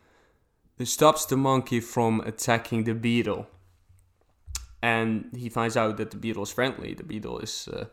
stops 0.85 1.25
the 1.27 1.37
monkey 1.37 1.79
from 1.79 2.21
attacking 2.21 2.85
the 2.85 2.95
beetle 2.95 3.47
and 4.83 5.31
he 5.37 5.49
finds 5.49 5.77
out 5.77 5.97
that 5.97 6.11
the 6.11 6.17
beetle 6.17 6.43
is 6.43 6.51
friendly 6.51 6.93
the 6.95 7.05
beetle 7.05 7.39
is 7.39 7.69
uh, 7.69 7.85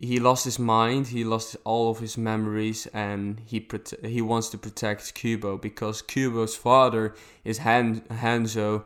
he 0.00 0.18
lost 0.18 0.44
his 0.44 0.58
mind 0.58 1.08
he 1.08 1.24
lost 1.24 1.56
all 1.64 1.90
of 1.90 2.00
his 2.00 2.18
memories 2.18 2.86
and 2.88 3.40
he 3.46 3.60
prote- 3.60 4.04
he 4.04 4.20
wants 4.20 4.48
to 4.50 4.58
protect 4.58 5.14
kubo 5.14 5.56
because 5.56 6.02
kubo's 6.02 6.56
father 6.56 7.14
is 7.44 7.58
Han- 7.58 8.02
hanzo 8.10 8.84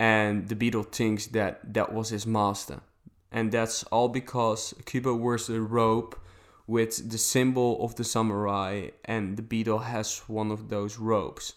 and 0.00 0.48
the 0.48 0.56
beetle 0.56 0.82
thinks 0.82 1.26
that 1.26 1.74
that 1.74 1.92
was 1.92 2.08
his 2.08 2.26
master. 2.26 2.80
And 3.32 3.52
that's 3.52 3.84
all 3.84 4.08
because 4.08 4.74
Kubo 4.86 5.14
wears 5.14 5.48
a 5.48 5.60
robe 5.60 6.16
with 6.66 7.10
the 7.10 7.18
symbol 7.18 7.82
of 7.84 7.96
the 7.96 8.04
samurai, 8.04 8.88
and 9.04 9.36
the 9.36 9.42
beetle 9.42 9.80
has 9.80 10.18
one 10.28 10.50
of 10.50 10.68
those 10.68 10.98
robes. 10.98 11.54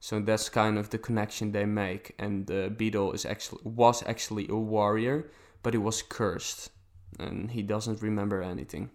So 0.00 0.20
that's 0.20 0.48
kind 0.48 0.78
of 0.78 0.90
the 0.90 0.98
connection 0.98 1.50
they 1.52 1.64
make. 1.64 2.14
And 2.18 2.46
the 2.46 2.72
beetle 2.76 3.12
is 3.12 3.26
actually 3.26 3.62
was 3.64 4.02
actually 4.06 4.46
a 4.48 4.56
warrior, 4.56 5.30
but 5.62 5.74
he 5.74 5.78
was 5.78 6.02
cursed, 6.02 6.70
and 7.18 7.50
he 7.50 7.62
doesn't 7.62 8.02
remember 8.02 8.42
anything. 8.42 8.90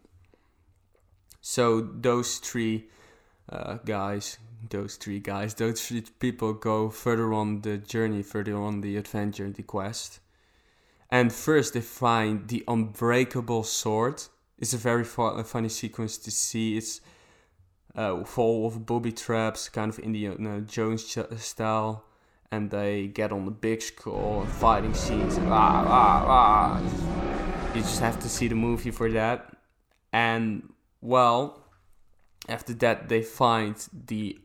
So 1.42 1.82
those 1.82 2.38
three 2.38 2.88
uh, 3.50 3.80
guys 3.86 4.38
those 4.70 4.96
three 4.96 5.20
guys, 5.20 5.54
those 5.56 5.86
three 5.86 6.04
people 6.20 6.54
go 6.54 6.90
further 6.90 7.34
on 7.34 7.62
the 7.62 7.78
journey, 7.78 8.24
further 8.24 8.58
on 8.58 8.82
the 8.82 8.98
adventure, 8.98 9.50
the 9.50 9.64
quest. 9.64 10.20
And 11.14 11.32
first, 11.32 11.76
they 11.76 11.82
find 11.82 12.48
the 12.48 12.64
unbreakable 12.68 13.62
sword. 13.66 14.24
It's 14.58 14.74
a 14.74 14.78
very 14.78 15.04
fu- 15.04 15.44
funny 15.44 15.70
sequence 15.70 16.18
to 16.18 16.32
see. 16.32 16.76
It's 16.76 17.02
uh, 17.96 18.24
full 18.24 18.66
of 18.66 18.88
booby 18.88 19.12
traps, 19.12 19.70
kind 19.70 19.94
of 19.94 20.00
Indiana 20.00 20.62
Jones 20.62 21.16
style. 21.38 22.04
And 22.52 22.72
they 22.72 23.10
get 23.10 23.32
on 23.32 23.46
the 23.46 23.52
big 23.52 23.84
skull, 23.84 24.44
fighting 24.46 24.96
scenes. 24.96 25.38
Rah, 25.38 25.84
rah, 25.84 26.24
rah. 26.26 26.82
You 27.76 27.82
just 27.82 28.00
have 28.00 28.20
to 28.22 28.28
see 28.28 28.48
the 28.48 28.56
movie 28.56 28.90
for 28.90 29.12
that. 29.12 29.56
And, 30.12 30.74
well, 31.00 31.62
after 32.50 32.74
that, 32.74 33.10
they 33.10 33.22
find 33.22 33.76
the 34.08 34.40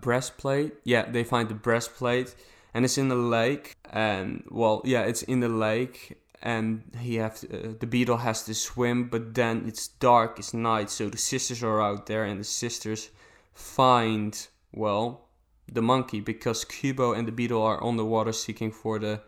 breastplate. 0.00 0.72
Yeah, 0.82 1.08
they 1.08 1.22
find 1.22 1.48
the 1.48 1.54
breastplate, 1.54 2.34
and 2.74 2.84
it's 2.84 2.98
in 2.98 3.06
the 3.08 3.14
lake. 3.14 3.76
And 3.92 4.44
well, 4.48 4.80
yeah, 4.84 5.02
it's 5.02 5.22
in 5.22 5.40
the 5.40 5.48
lake, 5.48 6.18
and 6.42 6.82
he 6.98 7.16
have 7.16 7.38
to, 7.40 7.46
uh, 7.46 7.72
the 7.78 7.86
beetle 7.86 8.18
has 8.18 8.42
to 8.44 8.54
swim. 8.54 9.08
But 9.08 9.34
then 9.34 9.64
it's 9.66 9.88
dark, 9.88 10.38
it's 10.38 10.54
night, 10.54 10.90
so 10.90 11.08
the 11.08 11.18
sisters 11.18 11.62
are 11.62 11.80
out 11.80 12.06
there, 12.06 12.24
and 12.24 12.40
the 12.40 12.44
sisters 12.44 13.10
find 13.52 14.48
well 14.72 15.28
the 15.70 15.82
monkey 15.82 16.20
because 16.20 16.64
Kubo 16.64 17.12
and 17.12 17.26
the 17.28 17.32
beetle 17.32 17.62
are 17.62 17.82
on 17.82 17.96
the 17.96 18.04
water 18.04 18.32
seeking 18.32 18.70
for 18.70 18.98
the 18.98 19.20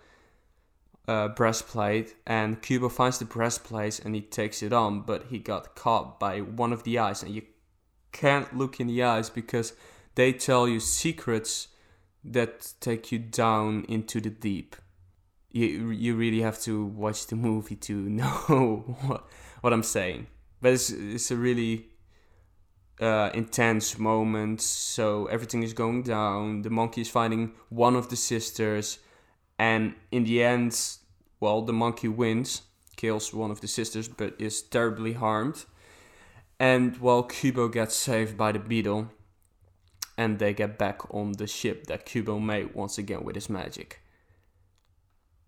uh, 1.06 1.28
breastplate, 1.28 2.14
and 2.26 2.61
Kubo 2.62 2.88
finds 2.88 3.18
the 3.18 3.25
breastplate 3.25 4.00
and 4.04 4.14
he 4.14 4.21
takes 4.21 4.62
it 4.62 4.73
on, 4.73 5.02
but 5.02 5.26
he 5.28 5.38
got 5.38 5.75
caught 5.75 6.18
by 6.18 6.40
one 6.40 6.73
of 6.73 6.85
the 6.85 6.99
eyes, 6.99 7.23
and 7.23 7.35
you 7.35 7.42
can't 8.12 8.56
look 8.56 8.80
in 8.80 8.87
the 8.87 9.02
eyes 9.02 9.28
because 9.28 9.75
they 10.14 10.33
tell 10.33 10.68
you 10.68 10.80
secrets 10.80 11.68
that 12.25 12.73
take 12.81 13.12
you 13.12 13.19
down 13.19 13.85
into 13.88 14.21
the 14.21 14.31
deep. 14.31 14.76
You 15.50 15.90
you 15.90 16.16
really 16.16 16.40
have 16.40 16.61
to 16.62 16.85
watch 16.85 17.26
the 17.26 17.37
movie 17.37 17.76
to 17.76 17.95
know 18.21 18.97
what, 19.02 19.28
what 19.61 19.73
I'm 19.73 19.83
saying. 19.83 20.26
But 20.61 20.73
it's 20.73 20.90
it's 20.90 21.31
a 21.31 21.37
really 21.37 21.87
uh, 23.00 23.31
intense 23.35 23.99
moment. 23.99 24.61
So 24.61 25.26
everything 25.26 25.62
is 25.62 25.73
going 25.73 26.02
down. 26.02 26.62
The 26.62 26.71
monkey 26.71 27.02
is 27.02 27.11
fighting 27.11 27.52
one 27.69 27.97
of 27.97 28.09
the 28.09 28.16
sisters, 28.16 28.99
and 29.59 29.95
in 30.11 30.25
the 30.25 30.43
end, 30.43 30.78
well, 31.40 31.62
the 31.62 31.73
monkey 31.73 32.09
wins, 32.09 32.62
kills 32.97 33.33
one 33.35 33.50
of 33.50 33.61
the 33.61 33.69
sisters, 33.69 34.09
but 34.09 34.35
is 34.38 34.62
terribly 34.62 35.12
harmed. 35.12 35.64
And 36.59 36.97
while 36.99 37.16
well, 37.16 37.25
Kubo 37.25 37.69
gets 37.69 37.97
saved 37.97 38.37
by 38.37 38.52
the 38.52 38.59
beetle, 38.59 39.11
and 40.16 40.38
they 40.38 40.54
get 40.54 40.78
back 40.78 41.12
on 41.14 41.33
the 41.33 41.47
ship 41.47 41.87
that 41.87 42.06
Kubo 42.06 42.38
made 42.38 42.75
once 42.75 42.99
again 42.99 43.25
with 43.25 43.35
his 43.35 43.50
magic. 43.50 44.00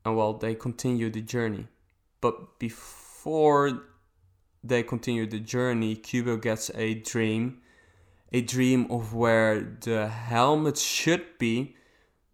And 0.04 0.16
well, 0.16 0.35
they 0.35 0.54
continue 0.54 1.11
the 1.11 1.20
journey. 1.20 1.66
But 2.20 2.58
before 2.58 3.82
they 4.62 4.82
continue 4.82 5.26
the 5.26 5.40
journey, 5.40 5.94
Kubo 5.96 6.37
gets 6.37 6.70
a 6.75 6.94
dream. 6.94 7.58
A 8.32 8.40
dream 8.40 8.87
of 8.90 9.14
where 9.14 9.61
the 9.61 10.08
helmet 10.08 10.76
should 10.76 11.38
be, 11.38 11.76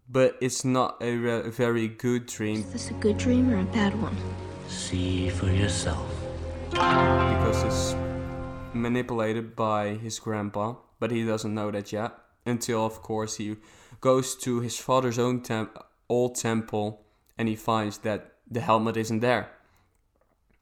but 0.09 0.37
it's 0.41 0.65
not 0.65 0.97
a, 1.01 1.15
re- 1.15 1.49
very 1.49 1.87
good 1.87 2.25
dream 2.25 2.61
Is 2.61 2.73
this 2.73 2.89
a 2.89 2.93
good 2.93 3.17
dream 3.17 3.53
or 3.53 3.59
a 3.59 3.65
bad 3.65 3.99
one? 4.01 4.17
See 4.67 5.29
for 5.29 5.47
yourself. 5.51 6.09
because 6.71 7.63
it's 7.63 7.95
manipulated 8.73 9.55
by 9.55 9.89
his 9.95 10.17
grandpa, 10.19 10.75
but 10.99 11.11
he 11.11 11.23
doesn't 11.25 11.53
know 11.53 11.69
that 11.69 11.91
yet. 11.91 12.11
Until, 12.45 12.85
of 12.85 13.01
course, 13.01 13.37
he 13.37 13.57
goes 14.01 14.35
to 14.35 14.59
his 14.59 14.77
father's 14.77 15.19
own 15.19 15.41
temp- 15.41 15.77
old 16.09 16.35
temple 16.35 17.05
and 17.37 17.47
he 17.47 17.55
finds 17.55 17.99
that 17.99 18.33
the 18.49 18.61
helmet 18.61 18.97
isn't 18.97 19.21
there. 19.21 19.49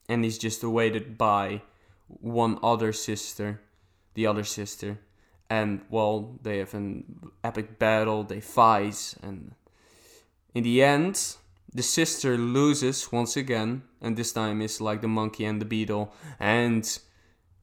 And 0.07 0.23
he's 0.23 0.38
just 0.38 0.63
awaited 0.63 1.17
by 1.17 1.61
one 2.07 2.59
other 2.61 2.93
sister, 2.93 3.61
the 4.13 4.27
other 4.27 4.43
sister. 4.43 5.00
And, 5.50 5.81
well, 5.89 6.39
they 6.41 6.59
have 6.59 6.73
an 6.73 7.31
epic 7.43 7.77
battle, 7.77 8.23
they 8.23 8.39
fight, 8.39 9.15
and 9.21 9.53
in 10.53 10.63
the 10.63 10.83
end, 10.83 11.35
the 11.73 11.83
sister 11.83 12.38
loses 12.38 13.11
once 13.11 13.38
again, 13.38 13.83
and 14.01 14.17
this 14.17 14.33
time 14.33 14.61
it's 14.61 14.81
like 14.81 15.01
the 15.01 15.07
monkey 15.07 15.45
and 15.45 15.61
the 15.61 15.65
beetle 15.65 16.13
and 16.39 17.00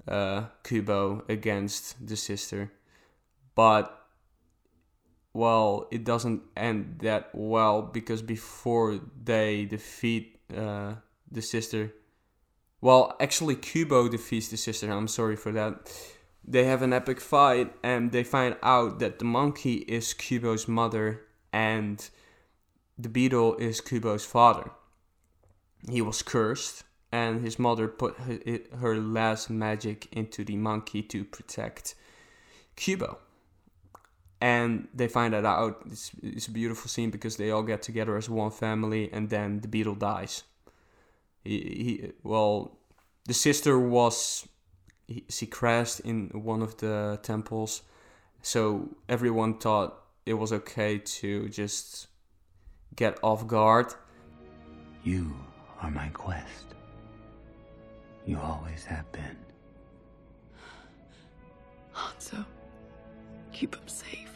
uh, 0.06 0.44
Kubo 0.64 1.24
against 1.28 2.06
the 2.06 2.16
sister. 2.16 2.72
But 3.54 3.97
well, 5.32 5.88
it 5.90 6.04
doesn't 6.04 6.42
end 6.56 7.00
that 7.02 7.30
well 7.32 7.82
because 7.82 8.22
before 8.22 9.00
they 9.24 9.64
defeat 9.64 10.38
uh, 10.56 10.94
the 11.30 11.42
sister, 11.42 11.94
well, 12.80 13.16
actually 13.20 13.56
Kubo 13.56 14.08
defeats 14.08 14.48
the 14.48 14.56
sister. 14.56 14.90
I'm 14.90 15.08
sorry 15.08 15.36
for 15.36 15.52
that. 15.52 15.92
They 16.44 16.64
have 16.64 16.82
an 16.82 16.92
epic 16.92 17.20
fight, 17.20 17.74
and 17.82 18.10
they 18.10 18.24
find 18.24 18.56
out 18.62 19.00
that 19.00 19.18
the 19.18 19.24
monkey 19.24 19.74
is 19.86 20.14
Kubo's 20.14 20.66
mother 20.66 21.22
and 21.52 22.08
the 22.96 23.08
beetle 23.08 23.56
is 23.56 23.80
Kubo's 23.80 24.24
father. 24.24 24.70
He 25.88 26.00
was 26.00 26.22
cursed, 26.22 26.84
and 27.12 27.42
his 27.42 27.58
mother 27.58 27.86
put 27.86 28.16
her, 28.18 28.38
her 28.80 28.96
last 28.96 29.50
magic 29.50 30.08
into 30.10 30.44
the 30.44 30.56
monkey 30.56 31.02
to 31.02 31.24
protect 31.24 31.94
Kubo. 32.76 33.18
And 34.40 34.88
they 34.94 35.08
find 35.08 35.34
that 35.34 35.44
out. 35.44 35.82
It's, 35.90 36.12
it's 36.22 36.46
a 36.46 36.52
beautiful 36.52 36.88
scene 36.88 37.10
because 37.10 37.36
they 37.36 37.50
all 37.50 37.64
get 37.64 37.82
together 37.82 38.16
as 38.16 38.30
one 38.30 38.50
family, 38.50 39.10
and 39.12 39.30
then 39.30 39.60
the 39.60 39.68
beetle 39.68 39.96
dies. 39.96 40.44
He, 41.44 41.58
he 41.58 42.12
well, 42.22 42.78
the 43.24 43.34
sister 43.34 43.78
was 43.78 44.46
he, 45.08 45.24
she 45.28 45.46
crashed 45.46 46.00
in 46.00 46.28
one 46.32 46.62
of 46.62 46.76
the 46.76 47.18
temples, 47.22 47.82
so 48.42 48.96
everyone 49.08 49.58
thought 49.58 50.04
it 50.24 50.34
was 50.34 50.52
okay 50.52 50.98
to 50.98 51.48
just 51.48 52.06
get 52.94 53.18
off 53.22 53.46
guard. 53.46 53.94
You 55.02 55.34
are 55.80 55.90
my 55.90 56.08
quest. 56.08 56.74
You 58.26 58.38
always 58.38 58.84
have 58.84 59.10
been. 59.10 59.38
Hanzo, 61.94 62.44
keep 63.52 63.74
him 63.74 63.88
safe, 63.88 64.27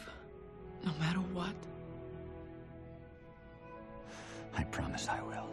no 0.85 0.91
matter 0.99 1.19
what. 1.19 1.55
I 4.55 4.63
promise 4.65 5.07
I 5.07 5.21
will. 5.21 5.49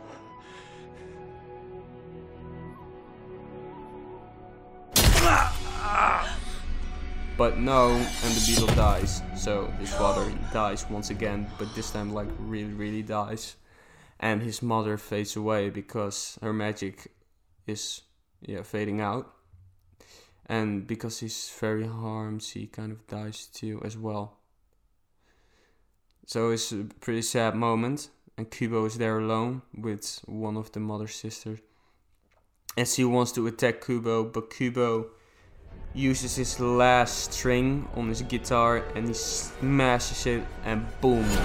But 7.40 7.56
no, 7.56 7.92
and 7.92 8.34
the 8.34 8.44
beetle 8.46 8.66
dies. 8.74 9.22
So 9.34 9.68
his 9.78 9.90
father 9.94 10.30
dies 10.52 10.84
once 10.90 11.08
again, 11.08 11.46
but 11.58 11.74
this 11.74 11.90
time 11.90 12.12
like 12.12 12.28
really, 12.38 12.74
really 12.74 13.02
dies. 13.02 13.56
And 14.18 14.42
his 14.42 14.60
mother 14.60 14.98
fades 14.98 15.36
away 15.36 15.70
because 15.70 16.38
her 16.42 16.52
magic 16.52 17.12
is 17.66 18.02
yeah 18.42 18.62
fading 18.62 19.00
out. 19.00 19.32
And 20.44 20.86
because 20.86 21.20
he's 21.20 21.50
very 21.58 21.86
harmed, 21.86 22.42
he 22.42 22.66
kind 22.66 22.92
of 22.92 23.06
dies 23.06 23.46
too 23.46 23.80
as 23.82 23.96
well. 23.96 24.39
So 26.30 26.50
it's 26.50 26.70
a 26.70 26.86
pretty 27.00 27.22
sad 27.22 27.56
moment, 27.56 28.08
and 28.38 28.48
Kubo 28.48 28.84
is 28.84 28.98
there 28.98 29.18
alone 29.18 29.62
with 29.76 30.20
one 30.26 30.56
of 30.56 30.70
the 30.70 30.78
mother 30.78 31.08
sisters. 31.08 31.58
And 32.76 32.86
she 32.86 33.04
wants 33.04 33.32
to 33.32 33.48
attack 33.48 33.84
Kubo, 33.84 34.26
but 34.26 34.48
Kubo 34.48 35.08
uses 35.92 36.36
his 36.36 36.60
last 36.60 37.32
string 37.32 37.88
on 37.96 38.10
his 38.10 38.22
guitar 38.22 38.84
and 38.94 39.08
he 39.08 39.14
smashes 39.14 40.24
it 40.26 40.44
and 40.64 40.86
boom. 41.00 41.24
He 41.24 41.36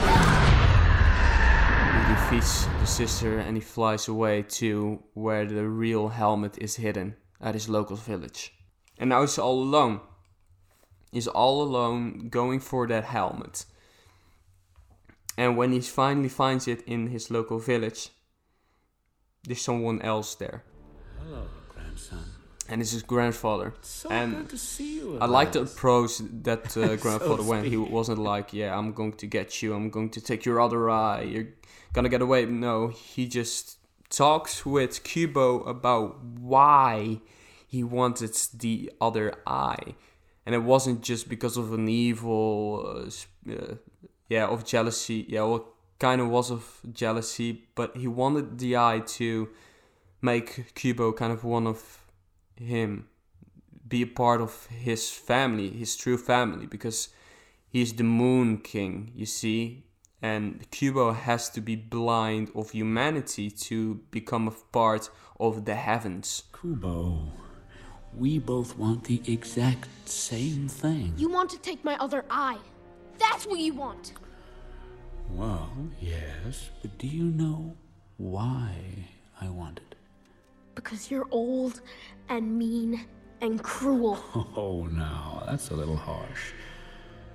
defeats 2.14 2.68
the 2.80 2.86
sister 2.86 3.40
and 3.40 3.58
he 3.58 3.62
flies 3.62 4.08
away 4.08 4.44
to 4.60 5.02
where 5.16 5.48
the 5.48 5.68
real 5.68 6.10
helmet 6.10 6.60
is 6.60 6.76
hidden 6.76 7.16
at 7.42 7.56
his 7.56 7.68
local 7.68 7.96
village. 7.96 8.54
And 9.00 9.10
now 9.10 9.22
he's 9.22 9.40
all 9.40 9.64
alone. 9.64 10.02
He's 11.12 11.28
all 11.28 11.64
alone 11.64 12.30
going 12.30 12.60
for 12.60 12.86
that 12.86 13.06
helmet. 13.06 13.66
And 15.38 15.58
when 15.58 15.72
he 15.72 15.82
finally 15.82 16.30
finds 16.30 16.68
it 16.68 16.82
in 16.88 17.08
his 17.08 17.30
local 17.30 17.60
village, 17.60 18.10
there's 19.44 19.62
someone 19.62 20.02
else 20.02 20.36
there. 20.36 20.64
Hello, 21.22 21.48
grandson. 21.70 22.24
And 22.68 22.82
it's 22.82 22.92
his 22.92 23.04
grandfather. 23.04 23.74
So 23.82 24.10
and 24.10 24.38
good 24.38 24.50
to 24.50 24.58
see 24.58 24.96
you. 24.96 25.20
I 25.20 25.26
like 25.26 25.52
the 25.52 25.62
approach 25.62 26.18
that 26.44 26.76
uh, 26.78 26.96
grandfather 26.96 27.44
went. 27.44 27.68
He 27.68 27.78
wasn't 27.78 28.20
like, 28.20 28.54
"Yeah, 28.54 28.76
I'm 28.76 28.92
going 28.94 29.14
to 29.14 29.28
get 29.28 29.62
you. 29.62 29.76
I'm 29.76 29.90
going 29.92 30.10
to 30.12 30.22
take 30.22 30.46
your 30.46 30.60
other 30.60 30.90
eye. 30.90 31.22
You're 31.22 31.50
gonna 31.94 32.10
get 32.10 32.22
away." 32.22 32.46
No, 32.46 32.88
he 32.88 33.28
just 33.28 33.78
talks 34.10 34.66
with 34.66 35.04
Kubo 35.04 35.62
about 35.64 36.24
why 36.24 37.22
he 37.68 37.84
wanted 37.84 38.36
the 38.58 38.92
other 39.00 39.36
eye, 39.46 39.96
and 40.44 40.56
it 40.56 40.64
wasn't 40.64 41.02
just 41.04 41.30
because 41.30 41.58
of 41.58 41.72
an 41.72 41.88
evil, 41.88 43.04
uh, 43.06 43.10
sp- 43.14 43.46
uh, 43.52 43.76
yeah, 44.30 44.46
of 44.46 44.66
jealousy. 44.66 45.26
Yeah, 45.28 45.44
well, 45.44 45.74
kind 46.00 46.22
of 46.22 46.30
was 46.30 46.52
of 46.52 46.80
jealousy, 46.92 47.68
but 47.76 47.96
he 47.96 48.08
wanted 48.08 48.58
the 48.60 48.78
eye 48.78 49.02
to 49.06 49.50
make 50.22 50.74
Kubo 50.76 51.14
kind 51.14 51.32
of 51.32 51.44
one 51.44 51.68
of 51.68 52.00
him 52.56 53.08
be 53.88 54.02
a 54.02 54.08
part 54.08 54.42
of 54.42 54.66
his 54.68 55.12
family, 55.12 55.70
his 55.70 55.96
true 55.96 56.18
family, 56.18 56.66
because 56.66 57.10
he's 57.70 57.94
the 57.94 58.04
Moon 58.04 58.58
King, 58.58 59.12
you 59.16 59.26
see. 59.26 59.84
And 60.22 60.66
Kubo 60.72 61.12
has 61.12 61.50
to 61.52 61.62
be 61.62 61.76
blind 61.76 62.50
of 62.56 62.72
humanity 62.72 63.52
to 63.52 64.02
become 64.10 64.48
a 64.48 64.52
part 64.52 65.10
of 65.40 65.66
the 65.66 65.76
heavens. 65.76 66.44
Kubo, 66.52 67.32
we 68.18 68.40
both 68.40 68.76
want 68.78 69.04
the 69.04 69.22
exact 69.28 69.88
same 70.10 70.68
thing. 70.68 71.14
You 71.18 71.30
want 71.30 71.52
to 71.52 71.60
take 71.60 71.84
my 71.84 71.96
other 71.98 72.26
eye. 72.30 72.58
That's 73.18 73.46
what 73.46 73.60
you 73.60 73.74
want. 73.74 74.14
Well, 75.32 75.70
yes, 76.00 76.70
but 76.82 76.98
do 76.98 77.08
you 77.08 77.26
know 77.26 77.76
why 78.18 78.72
I 79.42 79.50
want 79.50 79.80
it? 79.80 79.96
Because 80.76 81.10
you're 81.10 81.28
old 81.32 81.82
and 82.30 82.58
mean 82.58 83.06
and 83.42 83.62
cruel. 83.62 84.20
Oh, 84.56 84.86
now, 84.86 85.44
that's 85.48 85.70
a 85.70 85.76
little 85.76 85.96
harsh. 85.96 86.54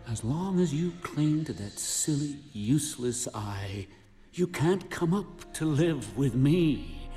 As 0.09 0.25
long 0.25 0.59
as 0.61 0.75
you 0.75 0.93
cling 1.03 1.45
to 1.45 1.53
that 1.53 1.79
silly, 1.79 2.37
useless 2.53 3.29
eye, 3.35 3.87
you 4.33 4.47
can't 4.47 4.91
come 4.91 5.15
up 5.15 5.53
to 5.55 5.65
live 5.65 6.17
with 6.17 6.35
me 6.35 7.09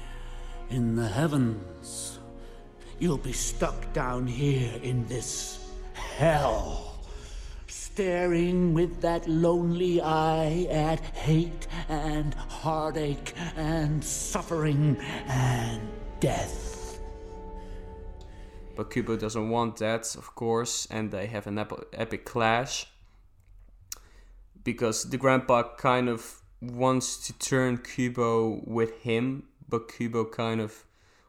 in 0.69 0.95
the 0.95 1.07
heavens. 1.07 2.19
You'll 2.99 3.17
be 3.17 3.33
stuck 3.33 3.93
down 3.93 4.27
here 4.27 4.79
in 4.81 5.05
this 5.07 5.71
hell, 5.93 6.92
staring 7.93 8.73
with 8.73 9.01
that 9.01 9.27
lonely 9.27 10.01
eye 10.01 10.65
at 10.71 10.99
hate 10.99 11.67
and 11.87 12.33
heartache 12.33 13.35
and 13.55 14.03
suffering 14.03 14.97
and 15.27 15.79
death. 16.19 16.99
But 18.75 18.89
Kubo 18.89 19.15
doesn't 19.17 19.47
want 19.47 19.77
that, 19.77 20.15
of 20.15 20.33
course, 20.33 20.87
and 20.89 21.11
they 21.11 21.27
have 21.27 21.45
an 21.45 21.59
epi- 21.59 21.85
epic 21.93 22.25
clash. 22.25 22.87
Because 24.63 25.03
the 25.11 25.17
grandpa 25.17 25.75
kind 25.77 26.09
of 26.09 26.41
wants 26.61 27.27
to 27.27 27.33
turn 27.33 27.77
Kubo 27.77 28.63
with 28.65 29.01
him, 29.01 29.43
but 29.69 29.87
Kubo 29.87 30.25
kind 30.25 30.61
of, 30.61 30.83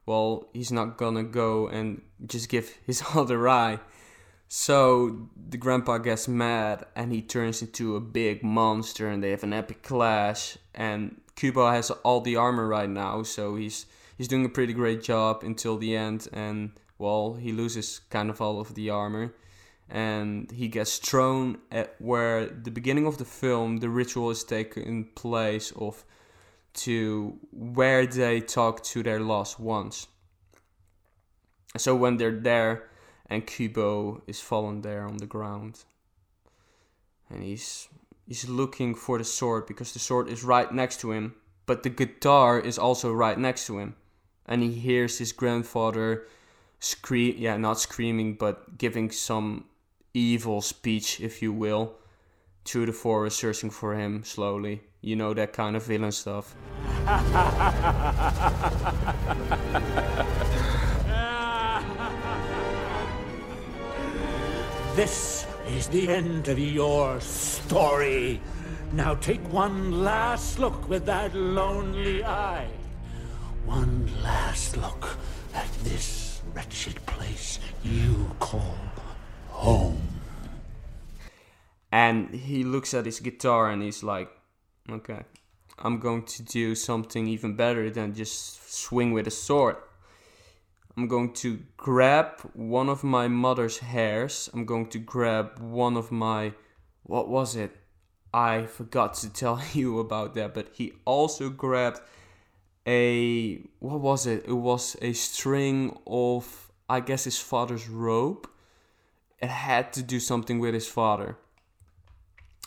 well, 0.07 0.49
he's 0.55 0.73
not 0.73 0.97
gonna 0.97 1.25
go 1.25 1.69
and 1.69 2.01
just 2.27 2.49
give 2.49 2.79
his 2.87 3.03
other 3.15 3.47
eye. 3.47 3.81
So 4.57 5.31
the 5.51 5.57
grandpa 5.57 5.99
gets 5.99 6.29
mad 6.29 6.87
and 6.95 7.11
he 7.11 7.23
turns 7.23 7.61
into 7.61 7.97
a 7.97 8.01
big 8.01 8.45
monster 8.45 9.09
and 9.09 9.21
they 9.21 9.33
have 9.33 9.43
an 9.43 9.53
epic 9.53 9.83
clash 9.83 10.57
and 10.73 11.21
Kubo 11.35 11.69
has 11.73 11.91
all 11.91 12.21
the 12.21 12.37
armor 12.37 12.69
right 12.69 12.89
now, 12.89 13.25
so 13.25 13.57
he's 13.57 13.87
he's 14.17 14.29
doing 14.29 14.45
a 14.45 14.49
pretty 14.49 14.73
great 14.73 15.03
job 15.03 15.43
until 15.43 15.77
the 15.77 15.97
end 15.97 16.29
and 16.33 16.71
well 16.99 17.35
he 17.35 17.51
loses 17.51 18.03
kind 18.11 18.31
of 18.31 18.41
all 18.41 18.61
of 18.61 18.77
the 18.77 18.91
armor 18.91 19.35
and 19.91 20.53
he 20.53 20.69
gets 20.69 20.99
thrown 20.99 21.59
at 21.73 21.97
where 21.99 22.47
the 22.47 22.71
beginning 22.71 23.09
of 23.09 23.19
the 23.19 23.25
film 23.25 23.79
the 23.79 23.89
ritual 23.89 24.31
is 24.31 24.45
taking 24.45 25.07
place 25.17 25.73
of 25.73 26.05
to 26.75 27.41
where 27.51 28.07
they 28.07 28.41
talk 28.41 28.85
to 28.85 29.03
their 29.03 29.19
lost 29.19 29.59
ones. 29.59 30.07
So 31.77 31.97
when 31.97 32.19
they're 32.19 32.41
there 32.41 32.85
and 33.27 33.47
Kubo 33.47 34.23
is 34.27 34.41
fallen 34.41 34.83
there 34.83 35.07
on 35.07 35.17
the 35.19 35.27
ground 35.27 35.85
and 37.31 37.43
he's 37.43 37.89
he's 38.27 38.49
looking 38.49 38.95
for 38.95 39.19
the 39.19 39.25
sword 39.25 39.67
because 39.67 39.93
the 39.93 39.99
sword 39.99 40.29
is 40.29 40.45
right 40.45 40.73
next 40.73 41.01
to 41.01 41.13
him, 41.13 41.35
but 41.67 41.83
the 41.83 41.91
guitar 41.91 42.59
is 42.59 42.79
also 42.79 43.13
right 43.13 43.39
next 43.39 43.67
to 43.67 43.79
him. 43.79 43.97
And 44.47 44.63
he 44.63 44.73
hears 44.73 45.19
his 45.19 45.33
grandfather 45.33 46.27
scream 46.81 47.35
yeah, 47.39 47.57
not 47.57 47.81
screaming 47.81 48.35
but 48.35 48.79
giving 48.79 49.11
some 49.11 49.65
evil 50.13 50.61
speech 50.61 51.21
if 51.21 51.43
you 51.43 51.53
will 51.53 51.95
through 52.65 52.87
the 52.87 52.93
forest 52.93 53.39
searching 53.39 53.71
for 53.71 53.95
him 53.95 54.25
slowly. 54.25 54.83
You 55.01 55.17
know 55.17 55.35
that 55.35 55.53
kind 55.53 55.77
of 55.77 55.85
villain 55.85 56.13
stuff. 56.13 56.55
This 64.95 65.45
is 65.67 65.89
the 65.89 66.09
end 66.09 66.47
of 66.47 66.57
your 66.57 67.21
story. 67.21 68.41
Now 68.93 69.17
take 69.17 69.43
one 69.53 70.05
last 70.05 70.61
look 70.61 70.89
with 70.89 71.05
that 71.07 71.35
lonely 71.35 72.23
eye. 72.23 72.69
One 73.67 74.09
last 74.23 74.77
look 74.77 75.19
at 75.53 75.67
this 75.83 76.43
wretched 76.55 77.05
place 77.07 77.59
you 77.83 78.31
call 78.39 78.79
home. 79.49 80.01
And 81.91 82.31
he 82.33 82.63
looks 82.63 82.95
at 82.95 83.05
his 83.05 83.19
guitar 83.19 83.71
and 83.71 83.83
he's 83.83 84.05
like, 84.05 84.31
okay, 84.89 85.25
I'm 85.77 85.99
going 85.99 86.23
to 86.23 86.43
do 86.45 86.77
something 86.77 87.27
even 87.27 87.57
better 87.57 87.91
than 87.91 88.15
just 88.15 88.73
swing 88.73 89.13
with 89.13 89.27
a 89.27 89.33
sword. 89.33 89.75
I'm 90.97 91.09
going 91.09 91.33
to 91.35 91.61
grab 91.77 92.41
one 92.53 92.89
of 92.89 93.03
my 93.03 93.27
mother's 93.27 93.79
hairs. 93.79 94.49
I'm 94.55 94.65
going 94.65 94.87
to 94.89 94.99
grab 94.99 95.59
one 95.59 95.97
of 95.97 96.13
my. 96.13 96.53
What 97.03 97.29
was 97.29 97.57
it? 97.57 97.77
I 98.33 98.67
forgot 98.67 99.15
to 99.15 99.33
tell 99.33 99.61
you 99.73 99.99
about 99.99 100.35
that, 100.35 100.55
but 100.55 100.69
he 100.73 100.93
also 101.05 101.51
grabbed 101.51 102.01
a. 102.87 103.57
What 103.81 104.01
was 104.01 104.27
it? 104.27 104.45
It 104.47 104.53
was 104.53 104.97
a 105.03 105.13
string 105.15 105.99
of, 106.07 106.71
I 106.89 107.01
guess, 107.01 107.25
his 107.25 107.41
father's 107.41 107.89
robe. 107.89 108.49
It 109.41 109.49
had 109.49 109.93
to 109.95 110.03
do 110.03 110.21
something 110.21 110.61
with 110.61 110.75
his 110.75 110.87
father. 110.87 111.37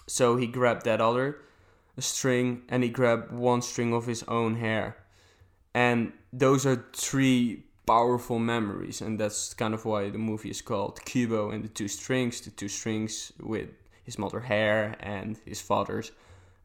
So 0.05 0.35
he 0.35 0.47
grabbed 0.47 0.85
that 0.85 1.01
other 1.01 1.39
string 1.99 2.61
and 2.69 2.83
he 2.83 2.89
grabbed 2.89 3.31
one 3.31 3.61
string 3.61 3.93
of 3.93 4.05
his 4.05 4.23
own 4.23 4.55
hair. 4.55 4.97
And 5.73 6.13
those 6.31 6.65
are 6.65 6.85
three 6.93 7.63
powerful 7.88 8.38
memories, 8.38 9.02
and 9.02 9.19
that's 9.19 9.54
kind 9.56 9.73
of 9.73 9.86
why 9.86 10.10
the 10.10 10.19
movie 10.19 10.52
is 10.52 10.62
called 10.62 11.04
Kubo 11.06 11.50
and 11.50 11.63
the 11.63 11.69
Two 11.69 11.88
Strings. 11.88 12.41
The 12.41 12.52
two 12.52 12.67
strings 12.67 13.34
with 13.39 13.69
his 14.04 14.19
mother 14.19 14.41
hair 14.41 14.95
and 15.00 15.38
his 15.45 15.62
father's 15.62 16.12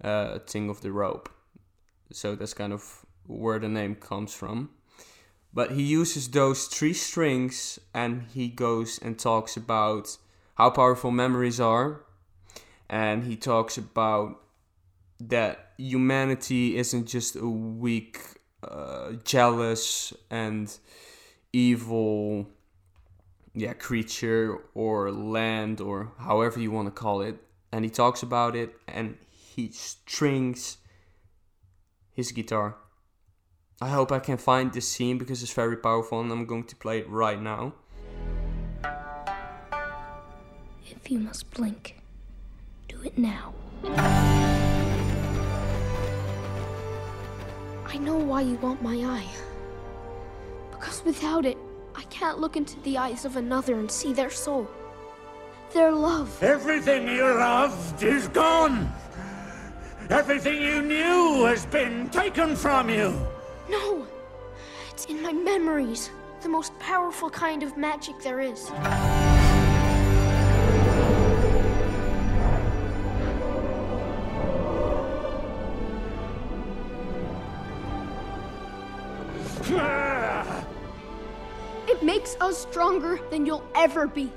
uh, 0.05 0.41
thing 0.41 0.69
of 0.69 0.81
the 0.83 0.93
rope. 0.93 1.31
So 2.13 2.35
that's 2.35 2.55
kind 2.55 2.73
of 2.73 3.07
where 3.27 3.59
the 3.59 3.69
name 3.69 3.95
comes 3.95 4.35
from. 4.35 4.71
But 5.55 5.73
he 5.73 5.83
uses 5.83 6.29
those 6.29 6.67
three 6.67 6.95
strings 6.95 7.79
and 7.95 8.25
he 8.33 8.49
goes 8.49 8.99
and 8.99 9.19
talks 9.19 9.57
about 9.57 10.17
how 10.55 10.71
powerful 10.71 11.11
memories 11.11 11.61
are. 11.61 12.01
And 12.89 13.25
he 13.25 13.37
talks 13.37 13.79
about 13.79 14.41
that 15.21 15.73
humanity 15.79 16.77
isn't 16.77 17.07
just 17.07 17.37
a 17.37 17.49
weak, 17.49 18.21
uh, 18.63 19.13
jealous, 19.25 20.13
and 20.31 20.77
evil 21.53 22.47
yeah 23.55 23.73
creature 23.75 24.59
or 24.75 25.11
land 25.11 25.81
or 25.81 26.13
however 26.19 26.59
you 26.59 26.71
want 26.71 26.87
to 26.87 26.93
call 26.93 27.21
it 27.21 27.37
and 27.71 27.85
he 27.85 27.91
talks 27.91 28.23
about 28.23 28.57
it 28.57 28.75
and 28.89 29.17
he 29.31 29.69
strings 29.71 30.79
his 32.13 32.33
guitar 32.33 32.77
i 33.81 33.89
hope 33.89 34.11
i 34.11 34.19
can 34.19 34.39
find 34.39 34.73
this 34.73 34.89
scene 34.89 35.19
because 35.19 35.43
it's 35.43 35.53
very 35.53 35.77
powerful 35.77 36.21
and 36.21 36.33
i'm 36.33 36.47
going 36.47 36.65
to 36.65 36.77
play 36.77 36.99
it 36.99 37.09
right 37.09 37.41
now 37.41 37.75
If 41.05 41.11
you 41.11 41.19
must 41.19 41.51
blink, 41.51 42.01
do 42.87 43.03
it 43.03 43.19
now. 43.19 43.53
I 47.85 47.99
know 47.99 48.17
why 48.17 48.43
you 48.43 48.55
want 48.59 48.81
my 48.83 48.97
eye. 48.99 49.27
Because 50.83 51.05
without 51.05 51.47
it, 51.47 51.57
I 51.95 52.03
can't 52.11 52.41
look 52.41 52.57
into 52.57 52.81
the 52.81 52.99
eyes 52.99 53.25
of 53.25 53.37
another 53.37 53.79
and 53.79 53.89
see 53.89 54.13
their 54.13 54.31
soul. 54.31 54.69
Their 55.73 55.93
love. 55.93 56.43
Everything 56.43 57.07
you 57.07 57.23
loved 57.23 58.03
is 58.03 58.27
gone. 58.27 58.93
Everything 60.11 60.61
you 60.61 60.83
knew 60.83 61.45
has 61.45 61.67
been 61.67 62.11
taken 62.11 62.57
from 62.57 62.91
you. 62.91 63.15
No! 63.71 64.05
It's 64.91 65.05
in 65.05 65.23
my 65.23 65.33
memories. 65.33 66.11
The 66.41 66.49
most 66.49 66.77
powerful 66.81 67.31
kind 67.31 67.63
of 67.63 67.77
magic 67.77 68.19
there 68.21 68.41
is. 68.41 68.69
Us 82.43 82.59
stronger 82.59 83.21
than 83.31 83.47
you'll 83.47 83.65
ever 83.75 84.07
be. 84.07 84.31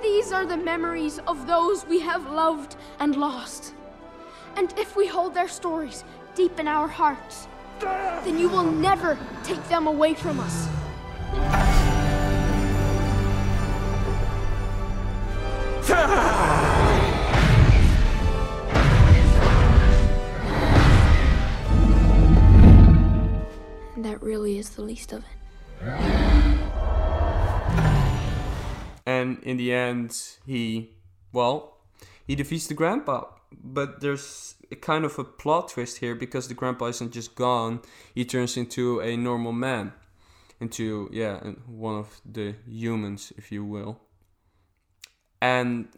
These 0.00 0.30
are 0.30 0.46
the 0.46 0.56
memories 0.56 1.18
of 1.26 1.46
those 1.46 1.84
we 1.86 2.00
have 2.00 2.30
loved 2.30 2.76
and 3.00 3.16
lost. 3.16 3.74
And 4.56 4.72
if 4.78 4.94
we 4.94 5.06
hold 5.06 5.34
their 5.34 5.48
stories 5.48 6.04
deep 6.34 6.60
in 6.60 6.68
our 6.68 6.86
hearts, 6.86 7.48
then 7.80 8.38
you 8.38 8.48
will 8.48 8.70
never 8.70 9.18
take 9.42 9.62
them 9.68 9.86
away 9.86 10.14
from 10.14 10.38
us. 10.40 10.68
Ah! 15.98 16.75
And 23.96 24.04
that 24.04 24.22
really 24.22 24.58
is 24.58 24.70
the 24.70 24.82
least 24.82 25.12
of 25.12 25.24
it. 25.24 25.30
and 29.06 29.38
in 29.42 29.56
the 29.56 29.72
end 29.72 30.36
he 30.46 30.90
well 31.32 31.78
he 32.26 32.34
defeats 32.34 32.66
the 32.66 32.74
grandpa. 32.74 33.24
But 33.52 34.00
there's 34.00 34.56
a 34.70 34.76
kind 34.76 35.04
of 35.04 35.18
a 35.18 35.24
plot 35.24 35.68
twist 35.70 35.98
here 35.98 36.14
because 36.14 36.48
the 36.48 36.54
grandpa 36.54 36.86
isn't 36.86 37.12
just 37.12 37.34
gone 37.36 37.80
he 38.14 38.24
turns 38.24 38.56
into 38.56 39.00
a 39.00 39.16
normal 39.16 39.52
man. 39.52 39.92
Into 40.60 41.08
yeah 41.10 41.40
one 41.66 41.96
of 41.96 42.20
the 42.30 42.54
humans 42.68 43.32
if 43.38 43.50
you 43.50 43.64
will. 43.64 44.00
And 45.40 45.88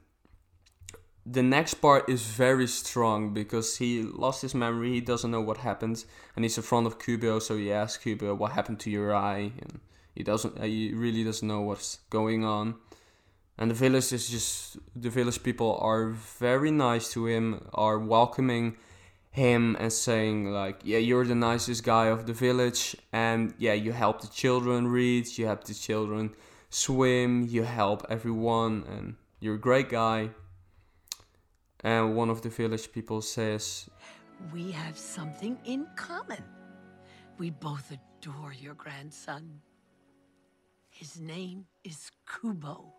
the 1.30 1.42
next 1.42 1.74
part 1.74 2.08
is 2.08 2.22
very 2.22 2.66
strong 2.66 3.34
because 3.34 3.76
he 3.76 4.02
lost 4.02 4.42
his 4.42 4.54
memory 4.54 4.92
he 4.94 5.00
doesn't 5.00 5.30
know 5.30 5.40
what 5.40 5.58
happened 5.58 6.04
and 6.34 6.44
he's 6.44 6.56
in 6.56 6.62
front 6.62 6.86
of 6.86 6.98
kubo 6.98 7.38
so 7.38 7.56
he 7.56 7.72
asks 7.72 8.02
kubo 8.02 8.34
what 8.34 8.52
happened 8.52 8.80
to 8.80 8.90
your 8.90 9.14
eye 9.14 9.52
and 9.60 9.80
he 10.18 10.24
doesn't 10.24 10.58
uh, 10.58 10.64
he 10.64 10.92
really 10.92 11.22
doesn't 11.22 11.46
know 11.46 11.60
what's 11.60 11.98
going 12.10 12.44
on. 12.44 12.74
And 13.56 13.70
the 13.70 13.74
village 13.74 14.12
is 14.12 14.28
just 14.28 14.76
the 14.96 15.10
village 15.10 15.44
people 15.44 15.78
are 15.80 16.08
very 16.08 16.72
nice 16.72 17.12
to 17.12 17.26
him 17.26 17.68
are 17.72 18.00
welcoming 18.00 18.76
him 19.30 19.76
and 19.78 19.92
saying 19.92 20.50
like 20.50 20.80
yeah 20.82 20.98
you're 20.98 21.24
the 21.24 21.36
nicest 21.36 21.84
guy 21.84 22.06
of 22.06 22.26
the 22.26 22.32
village 22.32 22.96
and 23.12 23.54
yeah 23.58 23.74
you 23.74 23.92
help 23.92 24.20
the 24.20 24.26
children 24.26 24.88
read 24.88 25.26
you 25.38 25.46
help 25.46 25.62
the 25.64 25.74
children 25.74 26.34
swim 26.70 27.46
you 27.46 27.62
help 27.62 28.04
everyone 28.08 28.84
and 28.88 29.14
you're 29.38 29.54
a 29.54 29.66
great 29.68 29.88
guy 29.88 30.30
and 31.84 32.16
one 32.16 32.30
of 32.30 32.42
the 32.42 32.48
village 32.48 32.90
people 32.92 33.20
says 33.22 33.88
We 34.52 34.72
have 34.72 34.96
something 34.98 35.58
in 35.64 35.86
common. 35.96 36.42
We 37.38 37.50
both 37.50 37.92
adore 37.92 38.52
your 38.52 38.74
grandson. 38.74 39.60
His 40.90 41.20
name 41.20 41.66
is 41.84 42.10
Kubo. 42.26 42.92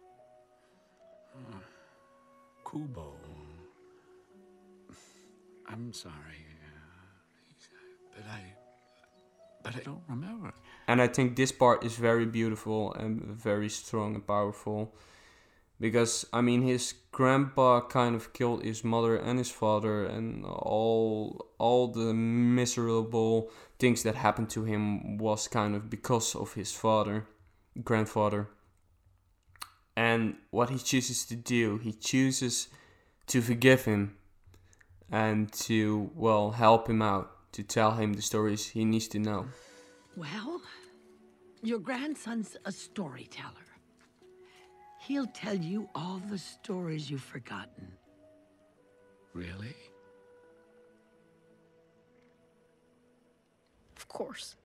Kubo. 2.70 3.14
I'm 5.68 5.94
sorry, 5.94 6.46
uh, 6.64 8.16
but 8.16 8.26
I. 8.32 8.42
but 9.64 9.76
I 9.76 9.80
don't 9.80 10.02
remember. 10.08 10.54
And 10.88 11.02
I 11.02 11.08
think 11.08 11.36
this 11.36 11.52
part 11.52 11.84
is 11.84 11.96
very 11.96 12.26
beautiful 12.26 12.94
and 12.94 13.22
very 13.22 13.70
strong 13.70 14.16
and 14.16 14.26
powerful. 14.26 14.94
Because, 15.80 16.26
I 16.34 16.42
mean, 16.42 16.62
his 16.62 16.94
grandpa 17.12 17.82
kind 17.82 18.14
of 18.14 18.34
killed 18.34 18.64
his 18.64 18.84
mother 18.84 19.16
and 19.16 19.40
his 19.40 19.50
father, 19.50 20.04
and 20.04 20.46
all, 20.46 21.48
all 21.58 21.88
the 21.88 22.14
miserable 22.14 23.50
things 23.78 24.04
that 24.04 24.16
happened 24.16 24.50
to 24.50 24.66
him 24.66 25.18
was 25.18 25.48
kind 25.48 25.76
of 25.76 25.90
because 25.90 26.36
of 26.36 26.54
his 26.54 26.74
father, 26.74 27.28
grandfather. 27.82 28.50
And 29.96 30.36
what 30.52 30.70
he 30.70 30.78
chooses 30.78 31.26
to 31.26 31.36
do, 31.36 31.78
he 31.78 31.94
chooses 31.94 32.68
to 33.28 33.42
forgive 33.42 33.86
him 33.86 34.18
and 35.10 35.52
to, 35.54 36.12
well, 36.14 36.52
help 36.52 36.90
him 36.90 37.02
out, 37.02 37.52
to 37.54 37.64
tell 37.64 37.92
him 37.92 38.14
the 38.14 38.22
stories 38.22 38.68
he 38.68 38.84
needs 38.84 39.08
to 39.10 39.20
know. 39.20 39.46
Well, 40.18 40.62
your 41.64 41.80
grandson's 41.80 42.58
a 42.66 42.72
storyteller. 42.72 43.69
He'll 45.10 45.26
tell 45.26 45.56
you 45.56 45.90
all 45.96 46.22
the 46.30 46.38
stories 46.38 47.10
you've 47.10 47.24
forgotten. 47.24 47.94
Really? 49.34 49.76
Of 53.98 54.08
course. 54.08 54.56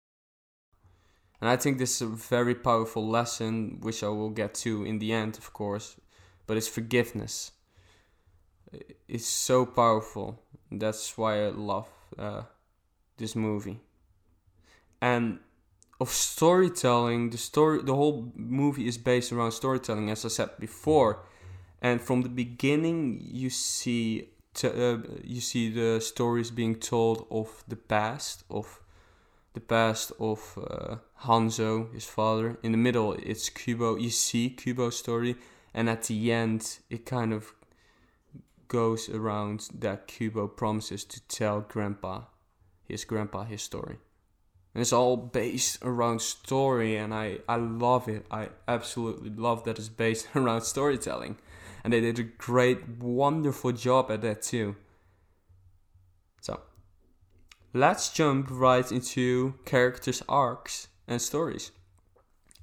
And 1.41 1.49
I 1.49 1.57
think 1.57 1.79
this 1.79 1.95
is 1.95 2.03
a 2.03 2.07
very 2.09 2.55
powerful 2.55 3.09
lesson, 3.09 3.79
which 3.81 4.05
I 4.05 4.09
will 4.09 4.29
get 4.29 4.53
to 4.57 4.85
in 4.85 4.99
the 4.99 5.15
end, 5.15 5.39
of 5.39 5.55
course. 5.55 5.97
But 6.47 6.59
it's 6.59 6.69
forgiveness. 6.69 7.53
It's 9.09 9.27
so 9.27 9.65
powerful. 9.65 10.43
That's 10.71 11.17
why 11.17 11.47
I 11.47 11.49
love 11.49 11.89
uh, 12.19 12.43
this 13.17 13.35
movie. 13.35 13.81
And 15.01 15.39
of 16.01 16.11
storytelling, 16.11 17.31
the 17.31 17.39
story, 17.39 17.83
the 17.83 17.95
whole 17.95 18.33
movie 18.35 18.87
is 18.87 18.99
based 18.99 19.33
around 19.33 19.53
storytelling, 19.53 20.11
as 20.11 20.25
I 20.25 20.29
said 20.29 20.51
before. 20.59 21.25
And 21.81 22.01
from 22.01 22.23
the 22.23 22.29
beginning, 22.29 23.21
you 23.23 23.51
see 23.51 24.31
uh, 24.63 24.99
you 25.23 25.41
see 25.41 25.71
the 25.71 26.01
stories 26.01 26.51
being 26.51 26.77
told 26.77 27.27
of 27.31 27.65
the 27.67 27.77
past 27.77 28.45
of 28.49 28.81
the 29.53 29.61
past 29.61 30.13
of 30.19 30.59
uh, 30.59 30.97
Hanzo, 31.23 31.93
his 31.93 32.05
father. 32.05 32.59
In 32.63 32.73
the 32.73 32.79
middle, 32.79 33.13
it's 33.15 33.49
Kubo. 33.49 33.97
You 33.97 34.11
see 34.11 34.51
Kubo's 34.51 34.97
story, 34.97 35.37
and 35.73 35.89
at 35.89 36.05
the 36.05 36.33
end, 36.33 36.79
it 36.91 37.07
kind 37.07 37.33
of 37.33 37.53
goes 38.69 39.09
around 39.09 39.69
that 39.79 40.09
Kubo 40.09 40.49
promises 40.49 41.05
to 41.05 41.21
tell 41.29 41.61
Grandpa, 41.61 42.23
his 42.89 43.05
grandpa, 43.05 43.45
his 43.45 43.63
story. 43.63 43.99
And 44.75 44.81
it's 44.81 44.93
all 44.93 45.17
based 45.17 45.79
around 45.83 46.21
story, 46.21 46.97
and 46.97 47.15
I, 47.15 47.39
I 47.49 47.57
love 47.57 48.09
it. 48.09 48.27
I 48.29 48.49
absolutely 48.67 49.31
love 49.31 49.63
that 49.65 49.79
it's 49.79 49.89
based 49.89 50.27
around 50.35 50.63
storytelling. 50.63 51.39
And 51.85 51.93
they 51.93 52.01
did 52.01 52.19
a 52.19 52.25
great, 52.25 52.99
wonderful 52.99 53.71
job 53.71 54.11
at 54.11 54.23
that 54.23 54.43
too. 54.43 54.75
So, 56.41 56.61
let's 57.73 58.09
jump 58.09 58.49
right 58.51 58.91
into 58.91 59.55
characters' 59.65 60.23
arcs 60.29 60.89
and 61.07 61.23
stories. 61.23 61.71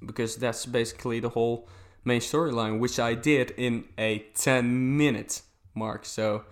Because 0.04 0.36
that's 0.36 0.66
basically 0.66 1.20
the 1.20 1.30
whole 1.30 1.68
main 2.04 2.20
storyline, 2.20 2.78
which 2.78 2.98
I 2.98 3.14
did 3.14 3.52
in 3.56 3.84
a 3.96 4.18
10 4.34 4.98
minute 4.98 5.42
mark. 5.74 6.04
So, 6.04 6.44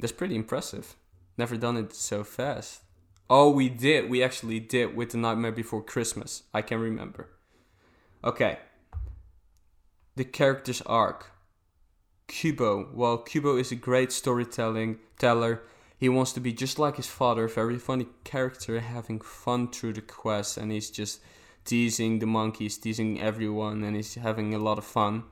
that's 0.00 0.12
pretty 0.12 0.34
impressive. 0.34 0.96
Never 1.38 1.56
done 1.56 1.76
it 1.76 1.94
so 1.94 2.24
fast. 2.24 2.80
Oh, 3.28 3.50
we 3.50 3.68
did. 3.68 4.08
We 4.08 4.22
actually 4.22 4.60
did 4.60 4.94
with 4.94 5.10
The 5.10 5.18
Nightmare 5.18 5.50
Before 5.50 5.82
Christmas. 5.82 6.44
I 6.54 6.62
can 6.62 6.78
remember. 6.78 7.28
Okay. 8.22 8.58
The 10.14 10.24
character's 10.24 10.80
arc. 10.82 11.32
Kubo. 12.28 12.90
Well, 12.94 13.18
Kubo 13.18 13.56
is 13.56 13.72
a 13.72 13.76
great 13.76 14.12
storytelling 14.12 14.98
teller. 15.18 15.64
He 15.98 16.08
wants 16.08 16.32
to 16.34 16.40
be 16.40 16.52
just 16.52 16.78
like 16.78 16.96
his 16.96 17.08
father, 17.08 17.48
very 17.48 17.78
funny 17.78 18.06
character, 18.22 18.78
having 18.78 19.20
fun 19.20 19.72
through 19.72 19.94
the 19.94 20.02
quest, 20.02 20.56
and 20.56 20.70
he's 20.70 20.90
just 20.90 21.20
teasing 21.64 22.20
the 22.20 22.26
monkeys, 22.26 22.78
teasing 22.78 23.20
everyone, 23.20 23.82
and 23.82 23.96
he's 23.96 24.14
having 24.14 24.54
a 24.54 24.58
lot 24.58 24.78
of 24.78 24.84
fun. 24.84 25.24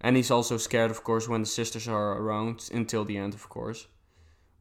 And 0.00 0.16
he's 0.16 0.30
also 0.30 0.56
scared, 0.56 0.90
of 0.90 1.04
course, 1.04 1.28
when 1.28 1.42
the 1.42 1.46
sisters 1.46 1.86
are 1.88 2.18
around 2.18 2.70
until 2.72 3.04
the 3.04 3.18
end, 3.18 3.34
of 3.34 3.48
course, 3.48 3.88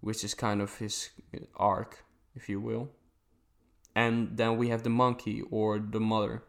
which 0.01 0.23
is 0.23 0.33
kind 0.33 0.61
of 0.61 0.77
his 0.77 1.11
arc 1.55 2.04
if 2.35 2.49
you 2.49 2.59
will. 2.59 2.89
And 3.95 4.37
then 4.37 4.57
we 4.57 4.69
have 4.69 4.83
the 4.83 4.89
monkey 4.89 5.41
or 5.49 5.79
the 5.79 5.99
mother. 5.99 6.43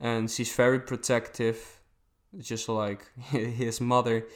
And 0.00 0.30
she's 0.30 0.54
very 0.54 0.80
protective, 0.80 1.80
just 2.38 2.68
like 2.68 3.10
his 3.30 3.80
mother. 3.80 4.26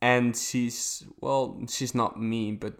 And 0.00 0.36
she's, 0.36 1.04
well, 1.20 1.60
she's 1.68 1.94
not 1.94 2.20
mean, 2.20 2.56
but 2.56 2.74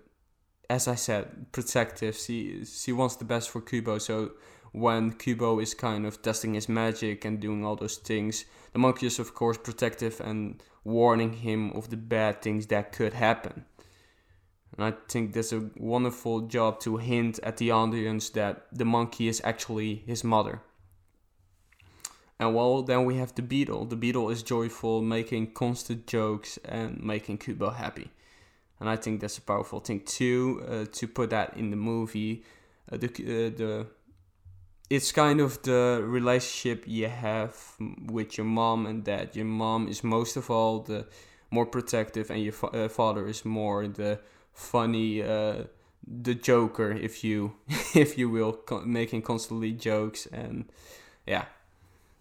as 0.68 0.88
I 0.88 0.94
said, 0.94 1.52
protective. 1.52 2.16
She, 2.16 2.64
she 2.64 2.92
wants 2.92 3.16
the 3.16 3.24
best 3.24 3.50
for 3.50 3.60
Kubo. 3.60 3.98
So 3.98 4.32
when 4.72 5.12
Kubo 5.12 5.58
is 5.60 5.74
kind 5.74 6.06
of 6.06 6.22
testing 6.22 6.54
his 6.54 6.68
magic 6.68 7.24
and 7.24 7.40
doing 7.40 7.64
all 7.64 7.76
those 7.76 7.96
things, 7.96 8.44
the 8.72 8.78
monkey 8.78 9.06
is, 9.06 9.18
of 9.18 9.34
course, 9.34 9.58
protective 9.58 10.20
and 10.20 10.62
warning 10.84 11.32
him 11.32 11.72
of 11.72 11.90
the 11.90 11.96
bad 11.96 12.42
things 12.42 12.66
that 12.66 12.92
could 12.92 13.14
happen. 13.14 13.64
And 14.76 14.84
I 14.86 14.94
think 15.08 15.32
that's 15.32 15.52
a 15.52 15.70
wonderful 15.76 16.42
job 16.42 16.80
to 16.80 16.98
hint 16.98 17.38
at 17.42 17.56
the 17.56 17.70
audience 17.70 18.28
that 18.30 18.66
the 18.72 18.84
monkey 18.84 19.28
is 19.28 19.40
actually 19.44 20.02
his 20.06 20.22
mother. 20.22 20.60
And 22.38 22.54
well, 22.54 22.82
then 22.82 23.06
we 23.06 23.16
have 23.16 23.34
the 23.34 23.42
beetle. 23.42 23.86
The 23.86 23.96
beetle 23.96 24.28
is 24.28 24.42
joyful, 24.42 25.00
making 25.00 25.54
constant 25.54 26.06
jokes 26.06 26.58
and 26.64 27.02
making 27.02 27.38
Kubo 27.38 27.70
happy. 27.70 28.10
And 28.78 28.90
I 28.90 28.96
think 28.96 29.20
that's 29.20 29.38
a 29.38 29.42
powerful 29.42 29.80
thing 29.80 30.00
too, 30.00 30.62
uh, 30.68 30.84
to 30.92 31.08
put 31.08 31.30
that 31.30 31.56
in 31.56 31.70
the 31.70 31.76
movie. 31.76 32.44
Uh, 32.92 32.98
the, 32.98 33.06
uh, 33.08 33.56
the 33.56 33.86
it's 34.90 35.10
kind 35.12 35.40
of 35.40 35.62
the 35.62 36.00
relationship 36.04 36.84
you 36.86 37.08
have 37.08 37.56
with 37.78 38.36
your 38.36 38.44
mom 38.44 38.86
and 38.86 39.02
dad. 39.02 39.34
Your 39.34 39.46
mom 39.46 39.88
is 39.88 40.04
most 40.04 40.36
of 40.36 40.50
all 40.50 40.80
the 40.80 41.06
more 41.50 41.66
protective, 41.66 42.30
and 42.30 42.42
your 42.42 42.52
fa- 42.52 42.66
uh, 42.68 42.88
father 42.88 43.26
is 43.26 43.44
more 43.44 43.88
the 43.88 44.20
funny 44.56 45.22
uh, 45.22 45.64
the 46.06 46.34
joker 46.34 46.90
if 46.92 47.22
you 47.22 47.52
if 47.94 48.16
you 48.18 48.28
will 48.30 48.58
making 48.84 49.22
constantly 49.22 49.72
jokes 49.72 50.26
and 50.26 50.64
yeah. 51.26 51.46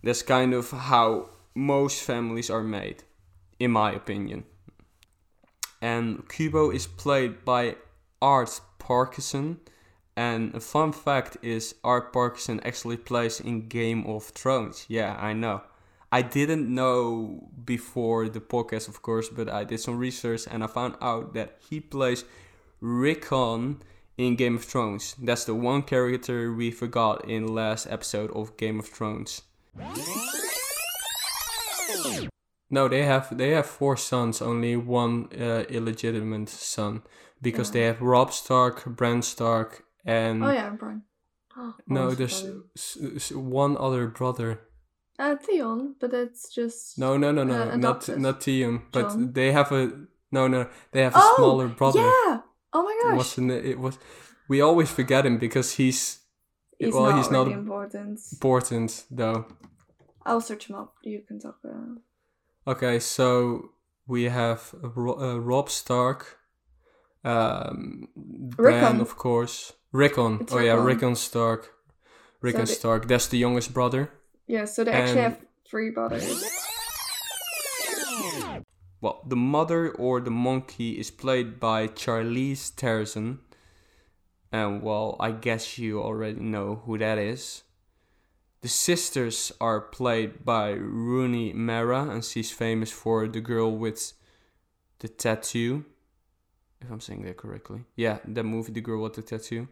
That's 0.04 0.22
kind 0.22 0.54
of 0.54 0.72
how 0.72 1.30
most 1.56 2.04
families 2.04 2.50
are 2.50 2.64
made 2.64 3.04
in 3.60 3.72
my 3.72 3.92
opinion. 3.92 4.44
And 5.82 6.28
kubo 6.30 6.72
is 6.72 6.88
played 6.88 7.46
by 7.46 7.78
art 8.22 8.60
parkinson. 8.80 9.60
And 10.18 10.56
a 10.56 10.60
fun 10.60 10.92
fact 10.92 11.38
is 11.42 11.76
art 11.84 12.14
parkinson 12.14 12.62
actually 12.64 12.98
plays 12.98 13.40
in 13.40 13.68
game 13.68 14.06
of 14.08 14.26
thrones. 14.26 14.86
Yeah 14.88 15.18
i 15.20 15.34
know 15.34 15.62
I 16.16 16.22
didn't 16.22 16.74
know 16.74 17.50
before 17.66 18.30
the 18.30 18.40
podcast, 18.40 18.88
of 18.88 19.02
course, 19.02 19.28
but 19.28 19.50
I 19.50 19.66
did 19.66 19.82
some 19.82 19.98
research 19.98 20.44
and 20.50 20.64
I 20.64 20.68
found 20.68 20.96
out 21.02 21.34
that 21.34 21.58
he 21.70 21.82
plays 21.82 22.24
Rickon 22.80 23.82
in 24.18 24.38
Game 24.38 24.56
of 24.56 24.64
Thrones. 24.64 25.18
That's 25.22 25.44
the 25.44 25.54
one 25.54 25.82
character 25.82 26.54
we 26.54 26.72
forgot 26.72 27.28
in 27.28 27.48
the 27.48 27.52
last 27.52 27.88
episode 27.90 28.32
of 28.32 28.56
Game 28.56 28.80
of 28.80 28.88
Thrones. 28.88 29.42
No, 32.70 32.88
they 32.88 33.04
have 33.04 33.38
they 33.38 33.50
have 33.50 33.66
four 33.66 33.98
sons, 33.98 34.42
only 34.42 34.78
one 34.78 35.28
uh, 35.38 35.66
illegitimate 35.68 36.48
son, 36.48 37.04
because 37.42 37.68
yeah. 37.70 37.74
they 37.74 37.84
have 37.88 38.02
Robb 38.02 38.32
Stark, 38.32 38.86
Bran 38.86 39.22
Stark, 39.22 39.84
and 40.06 40.46
oh 40.46 40.52
yeah, 40.52 40.70
Bran. 40.70 41.04
Oh, 41.58 41.74
no, 41.88 42.12
there's 42.12 42.44
s- 42.76 43.32
one 43.32 43.78
other 43.78 44.08
brother. 44.08 44.60
Uh, 45.18 45.36
Theon, 45.38 45.96
but 46.00 46.12
that's 46.12 46.54
just 46.54 47.00
no, 47.00 47.16
no, 47.16 47.32
no, 47.32 47.44
no, 47.44 47.72
uh, 47.72 47.76
not 47.78 48.08
not 48.18 48.44
Theon. 48.44 48.82
But 48.92 49.10
Jon. 49.10 49.32
they 49.32 49.52
have 49.54 49.72
a 49.72 49.92
no, 50.32 50.48
no, 50.48 50.68
they 50.92 51.04
have 51.04 51.16
a 51.16 51.20
oh, 51.22 51.34
smaller 51.38 51.68
brother. 51.70 52.00
Yeah. 52.00 52.42
Oh 52.74 52.84
my 52.84 53.16
gosh. 53.16 53.38
It? 53.38 53.66
It 53.66 53.80
was. 53.80 53.98
We 54.50 54.60
always 54.62 54.92
forget 54.92 55.26
him 55.26 55.38
because 55.38 55.74
he's. 55.76 56.20
He's 56.78 56.94
well, 56.94 57.10
not 57.10 57.18
he's 57.18 57.32
really 57.32 57.52
not 57.52 57.58
important. 57.58 58.20
Important 58.34 59.06
though. 59.10 59.46
I'll 60.26 60.42
search 60.42 60.70
him 60.70 60.76
up. 60.76 60.96
You 61.04 61.22
can 61.26 61.40
talk 61.40 61.60
about. 61.64 62.02
Okay, 62.68 63.00
so 63.00 63.70
we 64.08 64.24
have 64.24 64.76
uh, 64.84 65.40
Robb 65.40 65.70
Stark, 65.70 66.40
um, 67.24 68.10
of 68.58 69.16
course, 69.16 69.74
Rickon. 69.92 70.40
It's 70.42 70.52
oh 70.52 70.58
Rickon. 70.58 70.66
yeah, 70.66 70.84
Rickon 70.84 71.16
Stark. 71.16 71.72
Rickon 72.42 72.66
so 72.66 72.74
Stark. 72.74 73.08
That's 73.08 73.28
the 73.28 73.38
youngest 73.38 73.74
brother. 73.74 74.12
Yeah, 74.48 74.66
so 74.66 74.84
they 74.84 74.92
and 74.92 75.04
actually 75.04 75.22
have 75.22 75.40
three 75.68 75.90
bodies. 75.90 76.44
Well, 79.02 79.22
the 79.28 79.36
mother 79.36 79.92
or 79.92 80.20
the 80.20 80.32
monkey 80.32 81.00
is 81.00 81.12
played 81.12 81.60
by 81.60 81.88
Charlize 81.88 82.70
Theron. 82.70 83.40
And 84.52 84.82
well, 84.82 85.16
I 85.20 85.32
guess 85.32 85.78
you 85.78 86.02
already 86.02 86.40
know 86.40 86.82
who 86.86 86.98
that 86.98 87.18
is. 87.18 87.64
The 88.62 88.68
sisters 88.70 89.52
are 89.62 89.80
played 89.80 90.44
by 90.44 90.72
Rooney 90.72 91.54
Mara, 91.54 92.10
and 92.10 92.24
she's 92.24 92.50
famous 92.50 92.92
for 92.92 93.28
the 93.28 93.42
girl 93.42 93.76
with 93.76 94.14
the 95.00 95.08
tattoo. 95.08 95.86
If 96.82 96.92
I'm 96.92 97.02
saying 97.02 97.24
that 97.24 97.38
correctly. 97.38 97.82
Yeah, 97.96 98.20
that 98.26 98.44
movie, 98.44 98.72
The 98.72 98.82
Girl 98.82 99.02
with 99.02 99.14
the 99.14 99.22
Tattoo. 99.22 99.68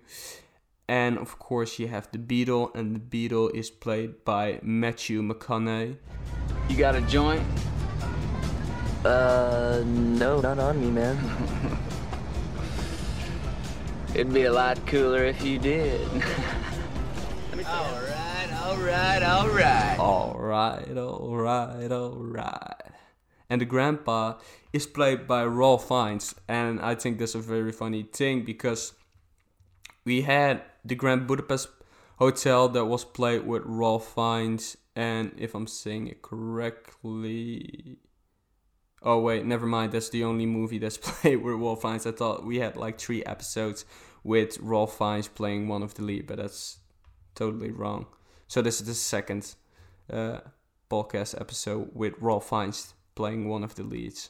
And 0.87 1.17
of 1.17 1.39
course, 1.39 1.79
you 1.79 1.87
have 1.87 2.11
the 2.11 2.17
Beetle, 2.17 2.71
and 2.75 2.95
the 2.95 2.99
Beetle 2.99 3.49
is 3.49 3.69
played 3.69 4.25
by 4.25 4.59
Matthew 4.61 5.21
McConaughey. 5.21 5.97
You 6.69 6.75
got 6.75 6.95
a 6.95 7.01
joint? 7.01 7.43
Uh, 9.05 9.83
no, 9.85 10.41
not 10.41 10.59
on 10.59 10.79
me, 10.79 10.89
man. 10.91 11.17
It'd 14.13 14.33
be 14.33 14.43
a 14.43 14.51
lot 14.53 14.85
cooler 14.85 15.23
if 15.25 15.43
you 15.43 15.57
did. 15.57 16.01
all 17.67 18.01
right. 18.01 18.19
All 18.63 18.77
right, 18.77 19.21
all 19.23 19.49
right. 19.49 19.97
All 19.99 20.33
right, 20.37 20.97
all 20.97 21.35
right, 21.35 21.91
all 21.91 22.15
right. 22.15 22.91
And 23.49 23.61
the 23.61 23.65
grandpa 23.65 24.39
is 24.71 24.87
played 24.87 25.27
by 25.27 25.43
Ralph 25.45 25.87
Fiennes, 25.87 26.33
and 26.47 26.79
I 26.79 26.95
think 26.95 27.19
that's 27.19 27.35
a 27.35 27.39
very 27.39 27.71
funny 27.71 28.03
thing 28.03 28.43
because 28.45 28.93
we 30.05 30.21
had 30.21 30.61
the 30.83 30.95
Grand 30.95 31.27
Budapest 31.27 31.69
Hotel 32.17 32.69
that 32.69 32.85
was 32.85 33.03
played 33.03 33.45
with 33.45 33.63
Ralph 33.65 34.13
Fiennes, 34.13 34.77
and 34.95 35.31
if 35.37 35.55
I'm 35.55 35.67
saying 35.67 36.07
it 36.07 36.21
correctly, 36.21 37.97
oh 39.01 39.19
wait, 39.19 39.45
never 39.45 39.65
mind. 39.65 39.91
That's 39.91 40.09
the 40.09 40.23
only 40.23 40.45
movie 40.45 40.77
that's 40.77 40.97
played 41.01 41.43
with 41.43 41.55
Ralph 41.55 41.81
Fiennes. 41.81 42.05
I 42.05 42.11
thought 42.11 42.45
we 42.45 42.59
had 42.59 42.77
like 42.77 42.99
three 42.99 43.23
episodes 43.25 43.85
with 44.23 44.57
Ralph 44.59 44.97
Fiennes 44.97 45.27
playing 45.27 45.67
one 45.67 45.83
of 45.83 45.95
the 45.95 46.03
lead, 46.03 46.27
but 46.27 46.37
that's 46.37 46.79
totally 47.35 47.71
wrong. 47.71 48.05
So 48.47 48.61
this 48.61 48.79
is 48.79 48.87
the 48.87 48.93
second 48.93 49.55
uh, 50.11 50.39
podcast 50.89 51.39
episode 51.39 51.89
with 51.93 52.13
Ralph 52.19 52.49
Fiennes 52.49 52.93
playing 53.15 53.49
one 53.49 53.63
of 53.63 53.75
the 53.75 53.83
leads. 53.83 54.29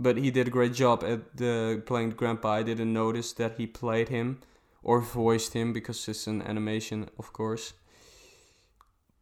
But 0.00 0.16
he 0.16 0.30
did 0.30 0.46
a 0.46 0.50
great 0.50 0.74
job 0.74 1.02
at 1.04 1.36
the 1.36 1.82
playing 1.84 2.10
grandpa. 2.10 2.52
I 2.52 2.62
didn't 2.62 2.92
notice 2.92 3.32
that 3.34 3.56
he 3.58 3.66
played 3.66 4.08
him 4.08 4.38
or 4.82 5.00
voiced 5.00 5.54
him 5.54 5.72
because 5.72 6.08
it's 6.08 6.28
an 6.28 6.40
animation, 6.40 7.10
of 7.18 7.32
course. 7.32 7.74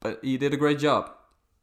But 0.00 0.20
he 0.22 0.36
did 0.36 0.52
a 0.52 0.58
great 0.58 0.78
job, 0.78 1.10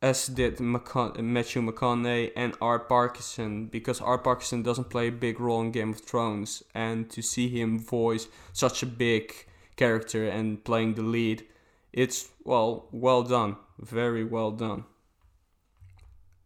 as 0.01 0.27
did 0.27 0.57
McCon- 0.57 1.19
Matthew 1.19 1.61
McConaughey 1.61 2.31
and 2.35 2.57
Art 2.59 2.89
Parkinson, 2.89 3.67
because 3.67 4.01
Art 4.01 4.23
Parkinson 4.23 4.63
doesn't 4.63 4.89
play 4.89 5.09
a 5.09 5.11
big 5.11 5.39
role 5.39 5.61
in 5.61 5.71
Game 5.71 5.91
of 5.91 5.99
Thrones, 5.99 6.63
and 6.73 7.07
to 7.11 7.21
see 7.21 7.47
him 7.47 7.79
voice 7.79 8.27
such 8.51 8.81
a 8.81 8.87
big 8.87 9.31
character 9.75 10.27
and 10.27 10.63
playing 10.63 10.95
the 10.95 11.03
lead 11.03 11.45
it's, 11.93 12.29
well, 12.43 12.87
well 12.91 13.21
done. 13.21 13.57
Very 13.79 14.23
well 14.23 14.51
done. 14.51 14.85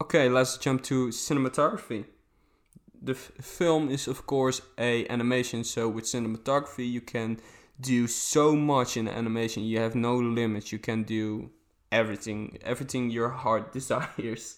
Okay, 0.01 0.30
let's 0.30 0.58
jump 0.58 0.84
to 0.84 1.08
cinematography. 1.08 2.06
The 3.01 3.13
film 3.13 3.89
is, 3.89 4.07
of 4.07 4.25
course, 4.25 4.62
a 4.77 5.07
animation, 5.07 5.63
so 5.63 5.88
with 5.88 6.05
cinematography, 6.05 6.89
you 6.89 7.01
can 7.01 7.39
do 7.79 8.07
so 8.07 8.55
much 8.55 8.97
in 8.97 9.07
animation. 9.07 9.63
You 9.63 9.79
have 9.79 9.95
no 9.95 10.15
limits. 10.15 10.71
You 10.71 10.79
can 10.79 11.03
do 11.03 11.51
everything, 11.91 12.57
everything 12.63 13.10
your 13.10 13.29
heart 13.29 13.71
desires. 13.79 14.57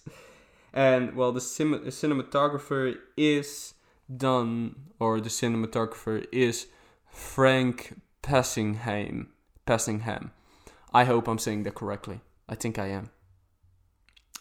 and 0.73 1.15
well, 1.15 1.31
the, 1.31 1.41
sim- 1.41 1.83
cinematographer 1.85 2.95
is 3.17 3.73
done, 4.15 4.75
or 4.99 5.19
the 5.19 5.29
cinematographer 5.29 6.25
is 6.31 6.67
Frank 7.11 7.99
Passingham. 8.21 9.29
Passingham. 9.65 10.31
I 10.93 11.03
hope 11.03 11.27
I'm 11.27 11.37
saying 11.37 11.63
that 11.63 11.75
correctly. 11.75 12.21
I 12.47 12.55
think 12.55 12.79
I 12.79 12.87
am. 12.87 13.11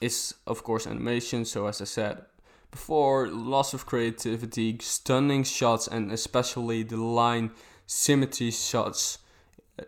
It's, 0.00 0.34
of 0.46 0.62
course, 0.62 0.86
animation, 0.86 1.44
so 1.44 1.66
as 1.66 1.82
I 1.82 1.84
said 1.84 2.24
before, 2.70 3.28
lots 3.28 3.74
of 3.74 3.86
creativity, 3.86 4.78
stunning 4.80 5.44
shots, 5.44 5.86
and 5.86 6.12
especially 6.12 6.82
the 6.82 6.96
line 6.96 7.50
symmetry 7.86 8.50
shots. 8.50 9.18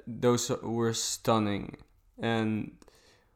Those 0.06 0.50
were 0.62 0.94
stunning. 0.94 1.76
And, 2.18 2.72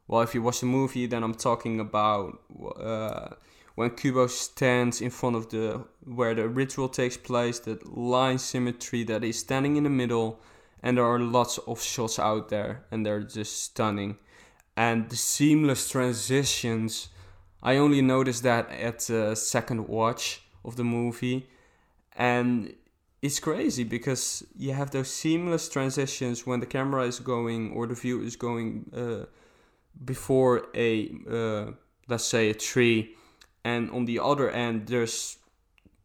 well, 0.07 0.21
if 0.21 0.33
you 0.33 0.41
watch 0.41 0.61
the 0.61 0.65
movie, 0.65 1.05
then 1.05 1.23
I'm 1.23 1.35
talking 1.35 1.79
about 1.79 2.39
uh, 2.79 3.29
when 3.75 3.91
Kubo 3.91 4.27
stands 4.27 5.01
in 5.01 5.09
front 5.09 5.35
of 5.35 5.49
the 5.49 5.85
where 6.03 6.33
the 6.33 6.47
ritual 6.47 6.87
takes 6.87 7.17
place, 7.17 7.59
that 7.59 7.97
line 7.97 8.37
symmetry 8.37 9.03
that 9.03 9.23
he's 9.23 9.39
standing 9.39 9.75
in 9.75 9.83
the 9.83 9.89
middle 9.89 10.39
and 10.81 10.97
there 10.97 11.05
are 11.05 11.19
lots 11.19 11.57
of 11.57 11.81
shots 11.81 12.19
out 12.19 12.49
there 12.49 12.85
and 12.91 13.05
they're 13.05 13.23
just 13.23 13.63
stunning 13.63 14.17
and 14.77 15.09
the 15.09 15.15
seamless 15.15 15.89
transitions 15.89 17.09
i 17.71 17.73
only 17.75 18.01
noticed 18.01 18.43
that 18.43 18.65
at 18.71 18.99
the 19.11 19.35
second 19.35 19.81
watch 19.87 20.23
of 20.63 20.73
the 20.75 20.83
movie 20.83 21.39
and 22.15 22.73
it's 23.21 23.39
crazy 23.39 23.83
because 23.83 24.45
you 24.55 24.71
have 24.71 24.91
those 24.91 25.11
seamless 25.11 25.67
transitions 25.67 26.45
when 26.47 26.59
the 26.59 26.65
camera 26.77 27.03
is 27.03 27.19
going 27.19 27.61
or 27.73 27.87
the 27.87 27.95
view 27.95 28.21
is 28.21 28.35
going 28.35 28.67
uh, 28.95 29.25
before 30.13 30.67
a 30.75 30.89
uh, 31.37 31.65
let's 32.07 32.25
say 32.25 32.49
a 32.49 32.53
tree 32.53 32.99
and 33.63 33.89
on 33.91 34.05
the 34.05 34.19
other 34.19 34.49
end 34.51 34.87
there's 34.87 35.37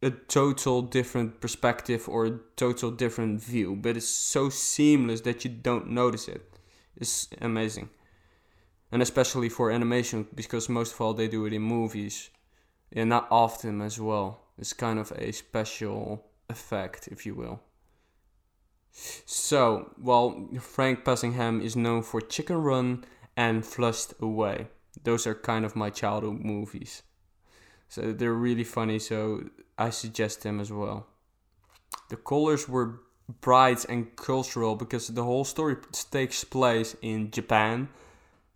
a 0.01 0.09
total 0.09 0.81
different 0.81 1.39
perspective 1.41 2.09
or 2.09 2.25
a 2.25 2.39
total 2.55 2.91
different 2.91 3.41
view, 3.41 3.75
but 3.75 3.95
it's 3.95 4.07
so 4.07 4.49
seamless 4.49 5.21
that 5.21 5.45
you 5.45 5.51
don't 5.51 5.89
notice 5.89 6.27
it. 6.27 6.41
It's 6.97 7.27
amazing. 7.39 7.89
And 8.91 9.01
especially 9.01 9.49
for 9.49 9.71
animation, 9.71 10.27
because 10.35 10.67
most 10.67 10.93
of 10.93 11.01
all 11.01 11.13
they 11.13 11.27
do 11.27 11.45
it 11.45 11.53
in 11.53 11.61
movies. 11.61 12.29
And 12.91 13.09
not 13.09 13.27
often 13.31 13.81
as 13.81 13.99
well. 13.99 14.41
It's 14.57 14.73
kind 14.73 14.99
of 14.99 15.11
a 15.13 15.31
special 15.31 16.25
effect, 16.49 17.07
if 17.07 17.25
you 17.25 17.35
will. 17.35 17.61
So, 18.91 19.93
well, 19.97 20.49
Frank 20.59 21.05
Passingham 21.05 21.61
is 21.61 21.75
known 21.75 22.03
for 22.03 22.19
Chicken 22.19 22.57
Run 22.57 23.05
and 23.37 23.65
Flushed 23.65 24.13
Away. 24.19 24.67
Those 25.03 25.25
are 25.25 25.33
kind 25.33 25.63
of 25.63 25.75
my 25.75 25.89
childhood 25.89 26.41
movies. 26.41 27.03
So 27.87 28.11
they're 28.11 28.33
really 28.33 28.65
funny, 28.65 28.99
so 28.99 29.49
I 29.77 29.89
suggest 29.89 30.43
them 30.43 30.59
as 30.59 30.71
well. 30.71 31.07
The 32.09 32.17
colors 32.17 32.67
were 32.67 32.99
bright 33.39 33.85
and 33.85 34.15
cultural 34.15 34.75
because 34.75 35.07
the 35.07 35.23
whole 35.23 35.45
story 35.45 35.77
takes 36.11 36.43
place 36.43 36.95
in 37.01 37.31
Japan. 37.31 37.89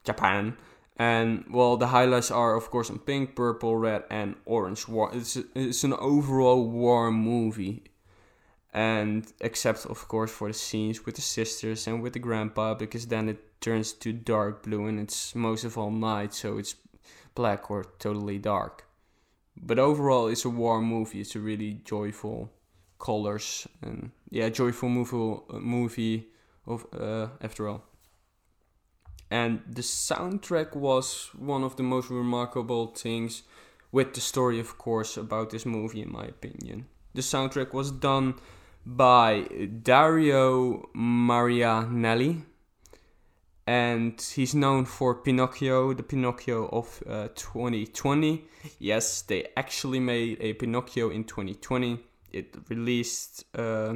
Japan. 0.05 0.57
And 0.97 1.43
well, 1.51 1.75
the 1.75 1.87
highlights 1.87 2.31
are 2.31 2.55
of 2.55 2.69
course 2.71 2.89
in 2.89 2.99
pink, 2.99 3.35
purple, 3.35 3.75
red, 3.75 4.03
and 4.09 4.35
orange. 4.45 4.85
It's 5.13 5.37
it's 5.53 5.83
an 5.83 5.93
overall 5.93 6.69
warm 6.69 7.15
movie, 7.15 7.83
and 8.73 9.25
except 9.41 9.85
of 9.85 10.07
course 10.07 10.31
for 10.31 10.47
the 10.47 10.53
scenes 10.53 11.05
with 11.05 11.15
the 11.15 11.21
sisters 11.21 11.87
and 11.87 12.01
with 12.01 12.13
the 12.13 12.19
grandpa, 12.19 12.75
because 12.75 13.07
then 13.07 13.27
it 13.27 13.59
turns 13.59 13.91
to 13.93 14.13
dark 14.13 14.63
blue 14.63 14.87
and 14.87 14.99
it's 14.99 15.35
most 15.35 15.65
of 15.65 15.77
all 15.77 15.91
night, 15.91 16.33
so 16.33 16.57
it's 16.57 16.75
black 17.33 17.69
or 17.69 17.83
totally 17.99 18.37
dark. 18.39 18.85
But 19.57 19.79
overall, 19.79 20.27
it's 20.27 20.45
a 20.45 20.49
warm 20.49 20.85
movie. 20.85 21.21
It's 21.21 21.35
a 21.35 21.39
really 21.39 21.81
joyful 21.83 22.51
colors 22.99 23.67
and 23.81 24.11
yeah, 24.29 24.49
joyful 24.49 24.89
movie 24.89 25.41
uh, 25.49 25.59
movie 25.59 26.27
of 26.65 26.85
uh, 26.93 27.27
after 27.41 27.67
all. 27.67 27.83
And 29.31 29.61
the 29.67 29.81
soundtrack 29.81 30.75
was 30.75 31.29
one 31.37 31.63
of 31.63 31.75
the 31.75 31.83
most 31.83 32.09
remarkable 32.09 32.87
things 32.87 33.43
with 33.91 34.13
the 34.13 34.21
story, 34.21 34.59
of 34.59 34.77
course, 34.77 35.17
about 35.17 35.49
this 35.49 35.65
movie, 35.65 36.01
in 36.01 36.11
my 36.11 36.25
opinion. 36.25 36.85
The 37.13 37.21
soundtrack 37.21 37.73
was 37.73 37.91
done 37.91 38.35
by 38.85 39.43
Dario 39.81 40.89
Marianelli, 40.95 42.43
and 43.65 44.21
he's 44.21 44.53
known 44.53 44.85
for 44.85 45.15
Pinocchio, 45.15 45.93
the 45.93 46.03
Pinocchio 46.03 46.67
of 46.67 47.01
uh, 47.09 47.29
2020. 47.35 48.45
Yes, 48.77 49.21
they 49.23 49.47
actually 49.57 49.99
made 49.99 50.37
a 50.39 50.53
Pinocchio 50.53 51.09
in 51.09 51.23
2020. 51.23 51.99
It 52.31 52.55
released, 52.69 53.45
uh, 53.57 53.95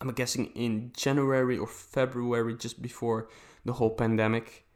I'm 0.00 0.12
guessing, 0.14 0.46
in 0.54 0.92
January 0.94 1.56
or 1.56 1.66
February, 1.66 2.56
just 2.56 2.82
before 2.82 3.28
the 3.64 3.74
whole 3.74 3.90
pandemic. 3.90 4.66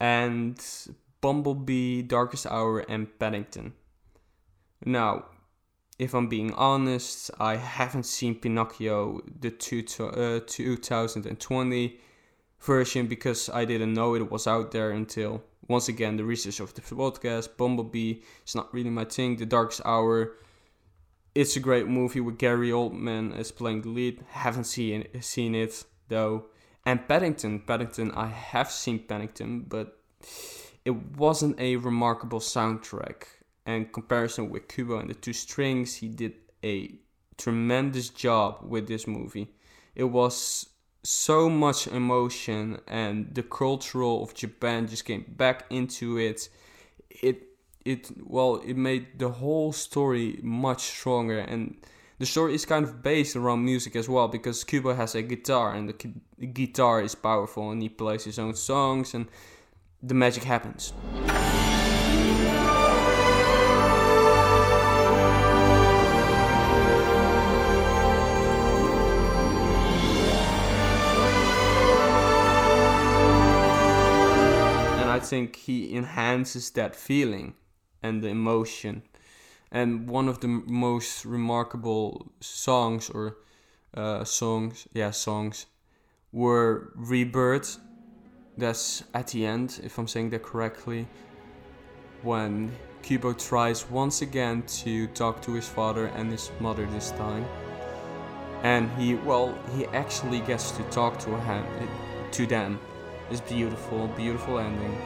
And 0.00 0.62
Bumblebee, 1.20 2.02
Darkest 2.02 2.46
Hour, 2.46 2.80
and 2.80 3.18
Paddington. 3.18 3.72
Now, 4.84 5.26
if 5.98 6.14
I'm 6.14 6.28
being 6.28 6.52
honest, 6.52 7.30
I 7.40 7.56
haven't 7.56 8.04
seen 8.04 8.34
Pinocchio 8.34 9.22
the 9.40 9.50
two 9.50 9.84
uh, 10.00 10.40
2020 10.46 12.00
version 12.60 13.06
because 13.06 13.48
I 13.48 13.64
didn't 13.64 13.94
know 13.94 14.14
it 14.14 14.30
was 14.30 14.46
out 14.46 14.72
there 14.72 14.90
until 14.90 15.42
once 15.68 15.88
again 15.88 16.16
the 16.16 16.24
research 16.24 16.60
of 16.60 16.74
the 16.74 16.82
podcast. 16.82 17.56
Bumblebee 17.56 18.20
is 18.46 18.54
not 18.54 18.72
really 18.74 18.90
my 18.90 19.04
thing. 19.04 19.36
The 19.36 19.46
Darkest 19.46 19.80
Hour 19.84 20.36
it's 21.36 21.54
a 21.54 21.60
great 21.60 21.86
movie 21.86 22.20
with 22.20 22.38
Gary 22.38 22.70
Oldman 22.70 23.36
as 23.38 23.52
playing 23.52 23.82
the 23.82 23.90
lead. 23.90 24.24
Haven't 24.30 24.64
seen 24.64 25.06
seen 25.20 25.54
it 25.54 25.84
though. 26.08 26.46
And 26.86 27.06
Paddington, 27.08 27.60
Paddington, 27.66 28.12
I 28.12 28.28
have 28.28 28.70
seen 28.70 29.00
Paddington, 29.00 29.66
but 29.68 29.98
it 30.84 31.16
wasn't 31.16 31.58
a 31.58 31.74
remarkable 31.76 32.38
soundtrack. 32.38 33.24
And 33.66 33.92
comparison 33.92 34.50
with 34.50 34.68
Kubo 34.68 35.00
and 35.00 35.10
the 35.10 35.14
Two 35.14 35.32
Strings, 35.32 35.96
he 35.96 36.08
did 36.08 36.34
a 36.64 36.94
tremendous 37.36 38.08
job 38.08 38.60
with 38.62 38.86
this 38.86 39.08
movie. 39.08 39.48
It 39.96 40.04
was 40.04 40.68
so 41.02 41.50
much 41.50 41.88
emotion, 41.88 42.78
and 42.86 43.34
the 43.34 43.42
cultural 43.42 44.22
of 44.22 44.34
Japan 44.34 44.86
just 44.86 45.04
came 45.04 45.24
back 45.26 45.64
into 45.70 46.18
it. 46.18 46.48
It 47.10 47.42
it 47.84 48.10
well, 48.24 48.62
it 48.64 48.76
made 48.76 49.18
the 49.18 49.30
whole 49.30 49.72
story 49.72 50.38
much 50.42 50.82
stronger 50.82 51.38
and 51.38 51.76
the 52.18 52.26
story 52.26 52.54
is 52.54 52.64
kind 52.64 52.84
of 52.84 53.02
based 53.02 53.36
around 53.36 53.64
music 53.64 53.94
as 53.94 54.08
well 54.08 54.26
because 54.26 54.64
Kubo 54.64 54.94
has 54.94 55.14
a 55.14 55.20
guitar 55.20 55.74
and 55.74 55.88
the 55.88 56.46
guitar 56.46 57.02
is 57.02 57.14
powerful 57.14 57.70
and 57.70 57.82
he 57.82 57.90
plays 57.90 58.24
his 58.24 58.38
own 58.38 58.54
songs 58.54 59.12
and 59.12 59.26
the 60.02 60.14
magic 60.14 60.44
happens. 60.44 60.94
And 74.98 75.10
I 75.10 75.20
think 75.20 75.56
he 75.56 75.94
enhances 75.94 76.70
that 76.70 76.96
feeling 76.96 77.56
and 78.02 78.22
the 78.22 78.28
emotion 78.28 79.02
and 79.76 80.08
one 80.08 80.26
of 80.26 80.40
the 80.40 80.48
most 80.48 81.26
remarkable 81.26 82.32
songs 82.40 83.10
or 83.10 83.36
uh, 83.94 84.24
songs, 84.24 84.88
yeah, 84.94 85.10
songs, 85.10 85.66
were 86.32 86.92
Rebirth. 86.94 87.78
That's 88.56 89.04
at 89.12 89.28
the 89.28 89.44
end, 89.44 89.78
if 89.84 89.98
I'm 89.98 90.08
saying 90.08 90.30
that 90.30 90.42
correctly, 90.42 91.06
when 92.22 92.72
Kubo 93.02 93.34
tries 93.34 93.90
once 93.90 94.22
again 94.22 94.62
to 94.82 95.08
talk 95.08 95.42
to 95.42 95.52
his 95.52 95.68
father 95.68 96.06
and 96.06 96.32
his 96.32 96.50
mother 96.58 96.86
this 96.86 97.10
time. 97.10 97.44
And 98.62 98.90
he, 98.92 99.16
well, 99.16 99.54
he 99.76 99.84
actually 99.88 100.40
gets 100.40 100.70
to 100.70 100.82
talk 100.84 101.18
to 101.18 101.38
him, 101.40 101.66
to 102.32 102.46
them. 102.46 102.80
It's 103.30 103.42
beautiful, 103.42 104.08
beautiful 104.16 104.58
ending. 104.58 104.96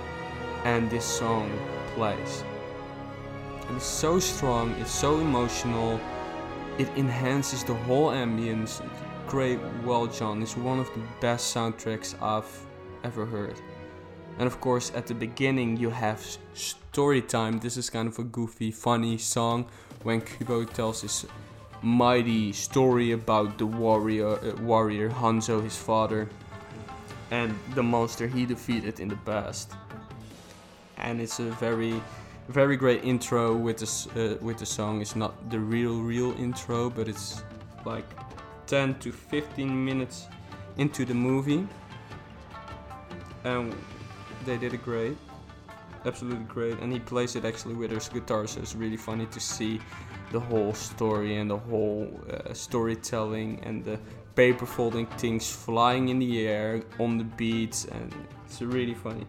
And 0.64 0.88
this 0.88 1.04
song 1.04 1.50
plays 1.96 2.44
and 3.70 3.76
it's 3.76 3.86
so 3.86 4.18
strong, 4.18 4.72
it's 4.80 4.90
so 4.90 5.20
emotional, 5.20 6.00
it 6.76 6.88
enhances 6.96 7.62
the 7.62 7.74
whole 7.86 8.08
ambience. 8.10 8.82
Great, 9.28 9.60
well 9.84 10.08
John 10.08 10.42
It's 10.42 10.56
one 10.56 10.80
of 10.80 10.92
the 10.92 11.00
best 11.20 11.54
soundtracks 11.54 12.20
I've 12.20 12.50
ever 13.04 13.24
heard. 13.24 13.54
And 14.38 14.48
of 14.48 14.60
course, 14.60 14.90
at 14.96 15.06
the 15.06 15.14
beginning, 15.14 15.76
you 15.76 15.88
have 15.88 16.20
story 16.52 17.22
time. 17.22 17.60
This 17.60 17.76
is 17.76 17.88
kind 17.88 18.08
of 18.08 18.18
a 18.18 18.24
goofy, 18.24 18.72
funny 18.72 19.18
song 19.18 19.66
when 20.02 20.20
Kubo 20.20 20.64
tells 20.64 21.02
his 21.02 21.26
mighty 21.80 22.52
story 22.52 23.12
about 23.12 23.56
the 23.56 23.66
warrior, 23.66 24.30
uh, 24.30 24.56
warrior 24.62 25.10
Hanzo, 25.10 25.62
his 25.62 25.76
father, 25.76 26.28
and 27.30 27.56
the 27.76 27.84
monster 27.84 28.26
he 28.26 28.46
defeated 28.46 28.98
in 28.98 29.06
the 29.06 29.20
past. 29.24 29.74
And 30.96 31.20
it's 31.20 31.38
a 31.38 31.50
very 31.52 32.02
very 32.50 32.76
great 32.76 33.04
intro 33.04 33.54
with 33.56 33.78
this 33.78 34.08
uh, 34.08 34.36
with 34.40 34.58
the 34.58 34.66
song. 34.66 35.00
It's 35.00 35.14
not 35.14 35.32
the 35.50 35.58
real 35.58 36.00
real 36.00 36.32
intro, 36.38 36.90
but 36.90 37.08
it's 37.08 37.44
like 37.86 38.04
10 38.66 38.98
to 38.98 39.12
15 39.12 39.84
minutes 39.84 40.26
into 40.76 41.04
the 41.04 41.14
movie, 41.14 41.66
and 43.44 43.74
they 44.44 44.58
did 44.58 44.74
it 44.74 44.82
great, 44.82 45.16
absolutely 46.04 46.44
great. 46.44 46.78
And 46.80 46.92
he 46.92 46.98
plays 46.98 47.36
it 47.36 47.44
actually 47.44 47.74
with 47.74 47.92
his 47.92 48.08
guitar, 48.08 48.46
so 48.46 48.60
it's 48.60 48.74
really 48.74 48.96
funny 48.96 49.26
to 49.26 49.40
see 49.40 49.80
the 50.32 50.40
whole 50.40 50.74
story 50.74 51.36
and 51.36 51.50
the 51.50 51.58
whole 51.58 52.08
uh, 52.30 52.52
storytelling 52.52 53.60
and 53.62 53.84
the 53.84 53.98
paper 54.34 54.66
folding 54.66 55.06
things 55.18 55.50
flying 55.50 56.08
in 56.08 56.18
the 56.18 56.46
air 56.46 56.82
on 56.98 57.18
the 57.18 57.24
beats, 57.24 57.84
and 57.84 58.14
it's 58.44 58.60
really 58.60 58.94
funny 58.94 59.26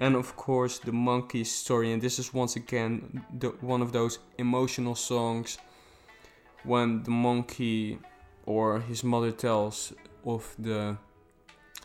and 0.00 0.16
of 0.16 0.36
course 0.36 0.78
the 0.78 0.92
monkey 0.92 1.44
story. 1.44 1.92
And 1.92 2.02
this 2.02 2.18
is 2.18 2.32
once 2.34 2.56
again 2.56 3.24
the, 3.38 3.48
one 3.60 3.82
of 3.82 3.92
those 3.92 4.18
emotional 4.38 4.94
songs 4.94 5.58
when 6.64 7.02
the 7.02 7.10
monkey 7.10 7.98
or 8.46 8.80
his 8.80 9.04
mother 9.04 9.30
tells 9.30 9.92
of 10.24 10.54
the 10.58 10.96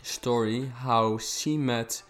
story 0.01 0.65
how 0.67 1.17
she 1.17 1.57
met 1.57 2.01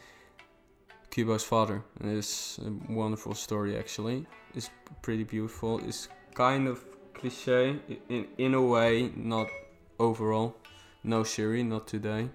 Kubo's 1.12 1.44
father. 1.44 1.84
And 2.00 2.18
it's 2.18 2.60
a 2.60 2.92
wonderful 2.92 3.34
story 3.34 3.78
actually. 3.78 4.26
It's 4.56 4.70
pretty 5.02 5.24
beautiful. 5.24 5.80
It's 5.80 6.10
kind 6.34 6.68
of 6.68 6.84
cliche 7.14 7.80
in, 8.08 8.28
in 8.38 8.54
a 8.54 8.62
way 8.62 9.12
not 9.16 9.48
overall. 10.00 10.56
No 11.04 11.24
Siri 11.24 11.64
not 11.64 11.88
today. 11.88 12.30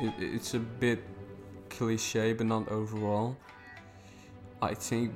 It, 0.00 0.14
it's 0.18 0.54
a 0.54 0.58
bit 0.58 1.02
cliche, 1.76 2.32
but 2.32 2.46
not 2.46 2.68
overall. 2.68 3.36
I 4.62 4.74
think 4.74 5.12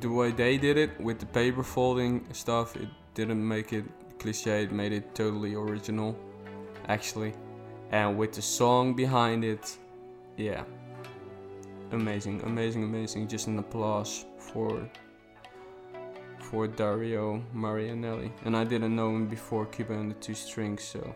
the 0.00 0.08
way 0.08 0.30
they 0.32 0.56
did 0.58 0.76
it 0.76 0.98
with 1.00 1.18
the 1.18 1.26
paper 1.26 1.62
folding 1.62 2.26
stuff, 2.32 2.76
it 2.76 2.88
didn't 3.14 3.46
make 3.46 3.72
it 3.72 3.84
cliche, 4.18 4.64
it 4.64 4.72
made 4.72 4.92
it 4.92 5.14
totally 5.14 5.54
original, 5.54 6.16
actually. 6.88 7.34
And 7.90 8.18
with 8.18 8.32
the 8.32 8.42
song 8.42 8.94
behind 8.94 9.44
it, 9.44 9.76
yeah. 10.36 10.64
Amazing, 11.92 12.42
amazing, 12.42 12.84
amazing. 12.84 13.28
Just 13.28 13.46
an 13.46 13.58
applause 13.58 14.26
for 14.38 14.88
for 16.38 16.66
Dario 16.66 17.42
Marianelli. 17.54 18.30
And 18.44 18.56
I 18.56 18.64
didn't 18.64 18.94
know 18.94 19.10
him 19.10 19.26
before 19.26 19.66
Kubo 19.66 19.94
and 19.94 20.10
the 20.10 20.14
Two 20.14 20.34
Strings, 20.34 20.82
so 20.82 21.14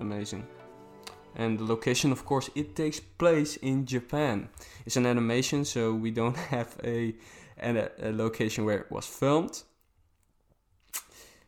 amazing 0.00 0.46
and 1.34 1.58
the 1.58 1.64
location 1.64 2.12
of 2.12 2.24
course 2.24 2.50
it 2.54 2.76
takes 2.76 3.00
place 3.00 3.56
in 3.56 3.86
Japan. 3.86 4.48
It's 4.86 4.96
an 4.96 5.06
animation 5.06 5.64
so 5.64 5.94
we 5.94 6.10
don't 6.10 6.36
have 6.50 6.76
a, 6.84 7.14
a, 7.60 7.88
a, 8.00 8.12
location 8.12 8.64
where 8.64 8.78
it 8.78 8.90
was 8.90 9.06
filmed. 9.06 9.62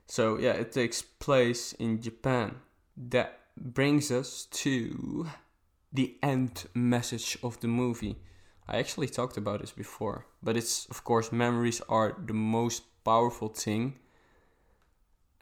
So 0.07 0.39
yeah 0.39 0.53
it 0.53 0.73
takes 0.73 1.03
place 1.03 1.73
in 1.75 2.01
Japan. 2.01 2.57
That 2.97 3.41
brings 3.57 4.11
us 4.11 4.47
to 4.51 5.29
the 5.93 6.17
end 6.23 6.65
message 6.75 7.39
of 7.43 7.61
the 7.61 7.69
movie. 7.69 8.17
I 8.67 8.79
actually 8.79 9.09
talked 9.09 9.37
about 9.37 9.61
this 9.61 9.73
before 9.73 10.27
but 10.43 10.57
it's 10.57 10.87
of 10.87 11.05
course 11.05 11.33
memories 11.33 11.81
are 11.89 12.17
the 12.27 12.35
most 12.35 12.83
powerful 13.05 13.49
thing. 13.49 13.99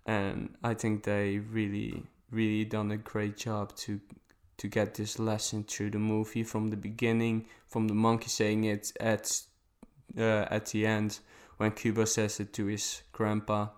And 0.04 0.56
I 0.64 0.74
think 0.74 1.04
they 1.04 1.38
really 1.38 2.04
really 2.32 2.64
done 2.64 2.90
a 2.90 2.96
great 2.96 3.36
job 3.36 3.76
to 3.76 4.00
to 4.58 4.68
get 4.68 4.94
this 4.94 5.18
lesson 5.18 5.64
through 5.64 5.90
the 5.90 5.98
movie 5.98 6.44
from 6.44 6.70
the 6.70 6.76
beginning, 6.76 7.46
from 7.66 7.88
the 7.88 7.94
monkey 7.94 8.28
saying 8.28 8.64
it 8.64 8.92
at 9.00 9.42
uh, 10.16 10.46
at 10.50 10.66
the 10.66 10.86
end 10.86 11.18
when 11.56 11.70
Kubo 11.70 12.04
says 12.04 12.40
it 12.40 12.52
to 12.54 12.66
his 12.66 13.02
grandpa, 13.12 13.68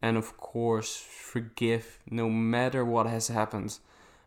and 0.00 0.16
of 0.16 0.36
course 0.36 0.96
forgive 0.96 1.98
no 2.10 2.28
matter 2.28 2.84
what 2.84 3.06
has 3.06 3.28
happened. 3.28 3.78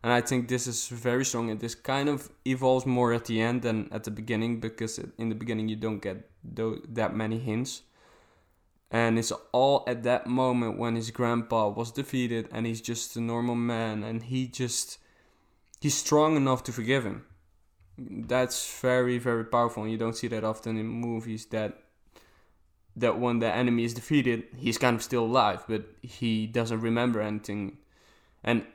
And 0.02 0.12
I 0.12 0.20
think 0.20 0.48
this 0.48 0.66
is 0.66 0.88
very 0.88 1.24
strong, 1.24 1.50
and 1.50 1.58
this 1.58 1.74
kind 1.74 2.08
of 2.08 2.30
evolves 2.44 2.86
more 2.86 3.12
at 3.12 3.24
the 3.24 3.40
end 3.40 3.62
than 3.62 3.88
at 3.90 4.04
the 4.04 4.10
beginning 4.10 4.60
because 4.60 5.00
in 5.18 5.30
the 5.30 5.34
beginning 5.34 5.68
you 5.68 5.76
don't 5.76 6.00
get 6.00 6.30
that 6.44 7.14
many 7.14 7.38
hints. 7.38 7.82
And 8.90 9.18
it's 9.18 9.32
all 9.52 9.82
at 9.88 10.04
that 10.04 10.28
moment 10.28 10.78
when 10.78 10.94
his 10.94 11.10
grandpa 11.10 11.68
was 11.68 11.90
defeated 11.90 12.48
and 12.52 12.66
he's 12.66 12.80
just 12.80 13.16
a 13.16 13.20
normal 13.20 13.56
man 13.56 14.04
and 14.04 14.22
he 14.22 14.46
just 14.46 14.98
he's 15.80 15.94
strong 15.94 16.36
enough 16.36 16.62
to 16.64 16.72
forgive 16.72 17.04
him. 17.04 17.24
That's 17.98 18.80
very 18.80 19.18
very 19.18 19.44
powerful, 19.44 19.82
and 19.82 19.92
you 19.92 19.98
don't 19.98 20.16
see 20.16 20.28
that 20.28 20.44
often 20.44 20.76
in 20.76 20.86
movies. 20.86 21.46
That 21.46 21.82
that 22.96 23.18
when 23.18 23.38
the 23.38 23.54
enemy 23.54 23.84
is 23.84 23.94
defeated, 23.94 24.44
he's 24.56 24.78
kind 24.78 24.96
of 24.96 25.02
still 25.02 25.24
alive, 25.24 25.64
but 25.68 25.84
he 26.02 26.46
doesn't 26.46 26.80
remember 26.80 27.20
anything. 27.20 27.78
And 28.42 28.66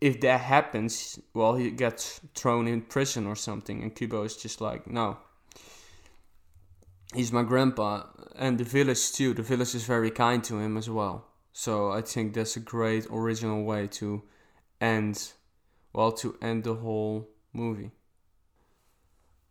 if 0.00 0.20
that 0.20 0.40
happens, 0.40 1.18
well, 1.34 1.54
he 1.54 1.70
gets 1.70 2.20
thrown 2.34 2.66
in 2.68 2.82
prison 2.82 3.26
or 3.26 3.36
something, 3.36 3.82
and 3.82 3.94
Kubo 3.94 4.24
is 4.24 4.36
just 4.36 4.60
like, 4.60 4.86
no. 4.86 5.18
He's 7.14 7.32
my 7.32 7.42
grandpa, 7.42 8.04
and 8.36 8.58
the 8.58 8.64
village 8.64 9.12
too. 9.12 9.34
The 9.34 9.42
village 9.42 9.74
is 9.74 9.84
very 9.84 10.10
kind 10.10 10.44
to 10.44 10.58
him 10.58 10.76
as 10.76 10.88
well. 10.88 11.26
So 11.52 11.90
I 11.90 12.02
think 12.02 12.34
that's 12.34 12.56
a 12.56 12.60
great 12.60 13.06
original 13.10 13.64
way 13.64 13.88
to 13.88 14.22
end 14.80 15.32
well 15.92 16.12
to 16.12 16.36
end 16.40 16.64
the 16.64 16.74
whole 16.74 17.28
movie. 17.52 17.90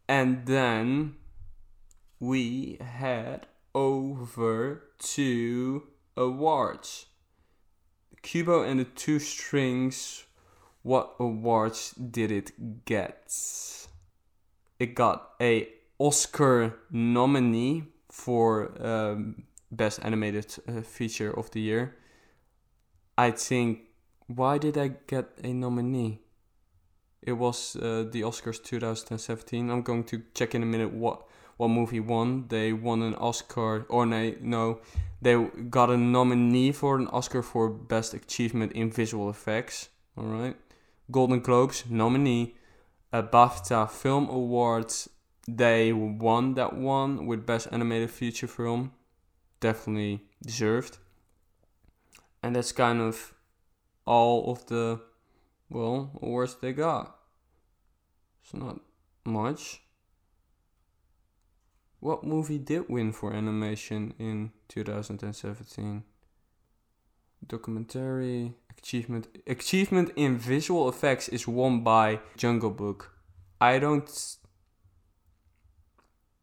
And 0.08 0.46
then 0.46 1.16
we 2.20 2.78
head 2.82 3.48
over 3.76 4.84
to 5.00 5.84
awards. 6.18 7.06
Kubo 8.22 8.64
and 8.64 8.80
the 8.80 8.86
Two 8.86 9.20
Strings, 9.20 10.26
what 10.82 11.16
awards 11.20 11.92
did 11.92 12.32
it 12.32 12.86
get? 12.86 13.34
It 14.80 14.96
got 14.96 15.32
a 15.40 15.70
Oscar 16.00 16.80
nominee 16.90 17.84
for 18.10 18.72
um, 18.82 19.44
Best 19.72 20.00
Animated 20.04 20.56
uh, 20.68 20.82
Feature 20.82 21.38
of 21.38 21.52
the 21.52 21.62
Year. 21.62 21.96
I 23.18 23.32
think, 23.32 23.82
why 24.28 24.58
did 24.58 24.78
I 24.78 24.92
get 25.08 25.30
a 25.44 25.54
nominee? 25.54 26.22
It 27.22 27.34
was 27.34 27.76
uh, 27.76 28.06
the 28.10 28.22
Oscars 28.22 28.64
2017. 28.64 29.70
I'm 29.70 29.82
going 29.82 30.04
to 30.06 30.22
check 30.34 30.56
in 30.56 30.64
a 30.64 30.66
minute 30.66 30.94
what 30.94 31.24
what 31.58 31.68
movie 31.68 32.00
won. 32.00 32.46
They 32.48 32.72
won 32.72 33.02
an 33.02 33.16
Oscar, 33.16 33.86
or 33.90 34.06
no, 34.06 34.34
no, 34.40 34.80
they 35.22 35.36
got 35.70 35.90
a 35.90 35.98
nominee 35.98 36.72
for 36.72 36.96
an 36.96 37.08
Oscar 37.08 37.44
for 37.44 37.70
Best 37.70 38.14
Achievement 38.14 38.72
in 38.72 38.90
Visual 38.90 39.30
Effects. 39.30 39.90
All 40.18 40.24
right, 40.24 40.56
Golden 41.12 41.42
Globes 41.42 41.84
nominee, 41.90 42.56
a 43.12 43.22
BAFTA 43.22 43.90
Film 43.90 44.30
Awards. 44.30 45.10
They 45.50 45.92
won 45.92 46.54
that 46.54 46.78
one 46.78 47.26
with 47.26 47.46
Best 47.46 47.68
Animated 47.72 48.12
Feature 48.12 48.48
Film. 48.48 48.94
Definitely 49.60 50.22
deserved. 50.42 50.98
And 52.42 52.56
that's 52.56 52.72
kind 52.72 53.02
of 53.02 53.34
all 54.06 54.50
of 54.50 54.66
the 54.68 55.02
well 55.70 56.12
awards 56.22 56.56
they 56.62 56.74
got. 56.74 57.16
It's 58.44 58.54
not 58.54 58.80
much. 59.26 59.82
What 62.00 62.24
movie 62.24 62.60
did 62.60 62.90
win 62.90 63.12
for 63.12 63.34
animation 63.34 64.14
in 64.18 64.52
2017? 64.70 66.04
Documentary 67.48 68.54
achievement 68.78 69.28
achievement 69.48 70.12
in 70.16 70.38
visual 70.38 70.88
effects 70.90 71.28
is 71.30 71.48
won 71.48 71.84
by 71.84 72.20
Jungle 72.38 72.70
Book. 72.70 73.14
I 73.60 73.80
don't 73.80 74.10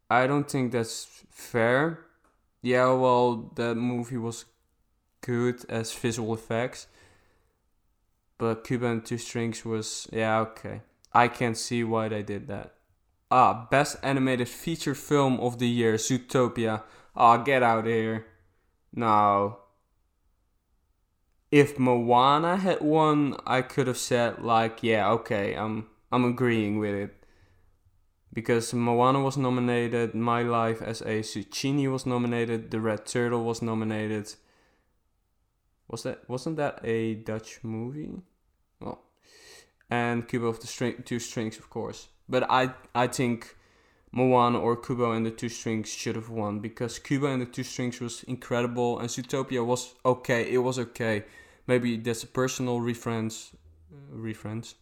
I 0.09 0.27
don't 0.27 0.49
think 0.49 0.71
that's 0.71 1.05
fair. 1.29 2.05
Yeah, 2.61 2.93
well, 2.93 3.51
that 3.55 3.75
movie 3.75 4.17
was 4.17 4.45
good 5.21 5.65
as 5.69 5.93
visual 5.93 6.33
effects. 6.33 6.87
But 8.37 8.63
Kubo 8.63 8.91
and 8.91 9.05
Two 9.05 9.17
Strings 9.17 9.65
was 9.65 10.07
yeah, 10.11 10.39
okay. 10.39 10.81
I 11.13 11.27
can't 11.27 11.57
see 11.57 11.83
why 11.83 12.09
they 12.09 12.23
did 12.23 12.47
that. 12.47 12.73
Ah, 13.31 13.67
best 13.69 13.97
animated 14.03 14.47
feature 14.47 14.95
film 14.95 15.39
of 15.39 15.59
the 15.59 15.67
year, 15.67 15.95
Zootopia. 15.95 16.83
Ah, 17.15 17.37
get 17.37 17.63
out 17.63 17.79
of 17.79 17.85
here. 17.85 18.27
No. 18.93 19.59
If 21.51 21.79
Moana 21.79 22.57
had 22.57 22.81
won, 22.81 23.35
I 23.45 23.61
could 23.61 23.87
have 23.87 23.97
said 23.97 24.39
like, 24.39 24.83
yeah, 24.83 25.09
okay, 25.11 25.55
I'm 25.55 25.87
I'm 26.11 26.25
agreeing 26.25 26.77
with 26.77 26.93
it. 26.93 27.13
Because 28.33 28.73
Moana 28.73 29.21
was 29.21 29.35
nominated, 29.35 30.13
My 30.13 30.43
Life 30.43 30.81
as 30.81 31.01
a 31.01 31.21
Zucchini 31.21 31.91
was 31.91 32.05
nominated, 32.05 32.69
The 32.69 32.79
Red 32.79 33.05
Turtle 33.05 33.43
was 33.43 33.61
nominated. 33.61 34.35
Was 35.89 36.03
that 36.03 36.27
wasn't 36.27 36.57
that 36.57 36.79
a 36.83 37.15
Dutch 37.15 37.59
movie? 37.63 38.11
Well, 38.79 39.01
and 39.89 40.27
Kubo 40.27 40.47
of 40.47 40.59
the 40.59 40.67
string, 40.67 41.03
Two 41.05 41.19
Strings, 41.19 41.57
of 41.57 41.69
course. 41.69 42.09
But 42.27 42.49
I 42.49 42.73
I 42.93 43.07
think 43.07 43.55
Moana 44.11 44.59
or 44.59 44.75
Kubo 44.75 45.11
and 45.11 45.25
the 45.25 45.31
Two 45.31 45.49
Strings 45.49 45.89
should 45.89 46.15
have 46.15 46.29
won 46.29 46.59
because 46.59 46.99
Kubo 46.99 47.27
and 47.27 47.41
the 47.41 47.45
Two 47.45 47.63
Strings 47.63 47.99
was 48.01 48.23
incredible 48.23 48.99
and 48.99 49.09
Zootopia 49.09 49.65
was 49.65 49.93
okay. 50.05 50.51
It 50.51 50.59
was 50.59 50.77
okay. 50.79 51.23
Maybe 51.67 51.97
that's 51.97 52.23
a 52.23 52.27
personal 52.27 52.81
reference, 52.81 53.51
uh, 53.91 54.17
reference, 54.17 54.75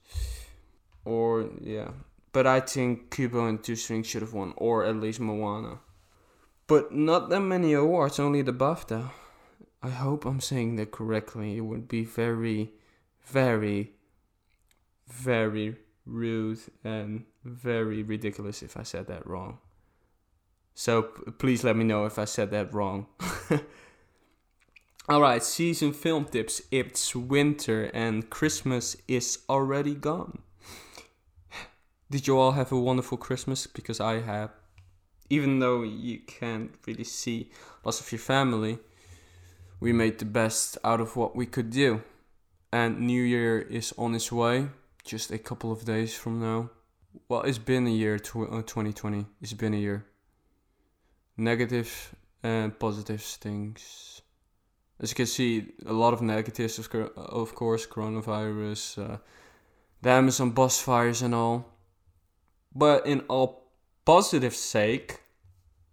or 1.03 1.49
yeah. 1.61 1.91
But 2.31 2.47
I 2.47 2.59
think 2.59 3.11
Kubo 3.11 3.45
and 3.47 3.63
Two 3.63 3.75
Strings 3.75 4.07
should 4.07 4.21
have 4.21 4.33
won, 4.33 4.53
or 4.57 4.85
at 4.85 4.95
least 4.95 5.19
Moana. 5.19 5.79
But 6.67 6.91
not 6.91 7.29
that 7.29 7.41
many 7.41 7.73
awards, 7.73 8.19
only 8.19 8.41
the 8.41 8.53
BAFTA. 8.53 9.11
I 9.85 9.91
hope 9.91 10.25
I'm 10.25 10.41
saying 10.41 10.77
that 10.77 10.89
correctly. 10.89 11.57
It 11.57 11.61
would 11.61 11.87
be 11.87 12.05
very, 12.05 12.71
very, 13.23 13.91
very 15.07 15.75
rude 16.07 16.59
and 16.83 17.25
very 17.43 18.01
ridiculous 18.01 18.63
if 18.63 18.77
I 18.77 18.81
said 18.81 19.05
that 19.07 19.27
wrong. 19.27 19.59
So 20.73 21.03
p- 21.03 21.31
please 21.37 21.63
let 21.63 21.75
me 21.75 21.83
know 21.83 22.05
if 22.05 22.17
I 22.17 22.25
said 22.25 22.49
that 22.49 22.73
wrong. 22.73 23.05
Alright, 25.11 25.43
season 25.43 25.93
film 25.93 26.25
tips. 26.25 26.63
It's 26.71 27.15
winter 27.15 27.91
and 27.93 28.27
Christmas 28.27 28.97
is 29.07 29.37
already 29.47 29.93
gone. 29.93 30.39
Did 32.09 32.25
you 32.25 32.39
all 32.39 32.53
have 32.53 32.71
a 32.71 32.79
wonderful 32.79 33.19
Christmas? 33.19 33.67
Because 33.67 33.99
I 33.99 34.21
have. 34.21 34.49
Even 35.29 35.59
though 35.59 35.83
you 35.83 36.21
can't 36.25 36.71
really 36.87 37.03
see 37.03 37.51
lots 37.83 38.01
of 38.01 38.11
your 38.11 38.17
family, 38.17 38.79
we 39.79 39.93
made 39.93 40.19
the 40.19 40.25
best 40.25 40.77
out 40.83 41.01
of 41.01 41.15
what 41.15 41.35
we 41.35 41.45
could 41.45 41.69
do. 41.69 42.01
And 42.71 42.99
New 42.99 43.21
Year 43.21 43.59
is 43.59 43.93
on 43.97 44.15
its 44.15 44.31
way 44.31 44.69
just 45.03 45.31
a 45.31 45.37
couple 45.37 45.71
of 45.71 45.85
days 45.85 46.15
from 46.15 46.39
now. 46.39 46.69
Well, 47.29 47.43
it's 47.43 47.59
been 47.59 47.87
a 47.87 47.91
year, 47.91 48.19
tw- 48.19 48.51
uh, 48.51 48.63
2020. 48.63 49.25
It's 49.41 49.53
been 49.53 49.73
a 49.73 49.77
year. 49.77 50.05
Negative 51.37 52.15
and 52.43 52.77
positive 52.77 53.21
things. 53.21 54.21
As 54.99 55.11
you 55.11 55.15
can 55.15 55.25
see, 55.25 55.73
a 55.85 55.93
lot 55.93 56.13
of 56.13 56.21
negatives, 56.21 56.79
of, 56.79 56.87
of 57.15 57.53
course, 57.53 57.85
coronavirus, 57.85 59.09
uh, 59.09 59.17
the 60.01 60.09
Amazon 60.09 60.51
bus 60.51 60.81
fires, 60.81 61.21
and 61.21 61.35
all. 61.35 61.65
But 62.73 63.05
in 63.05 63.21
all 63.27 63.71
positive 64.05 64.55
sake, 64.55 65.21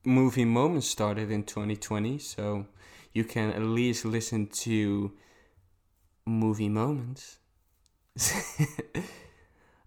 movie 0.05 0.45
moments 0.45 0.87
started 0.89 1.31
in 1.31 1.45
2020, 1.45 2.19
so 2.19 2.67
you 3.13 3.25
can 3.25 3.51
at 3.53 3.63
least 3.63 4.05
listen 4.05 4.47
to 4.47 5.13
movie 6.25 6.69
moments 6.69 7.39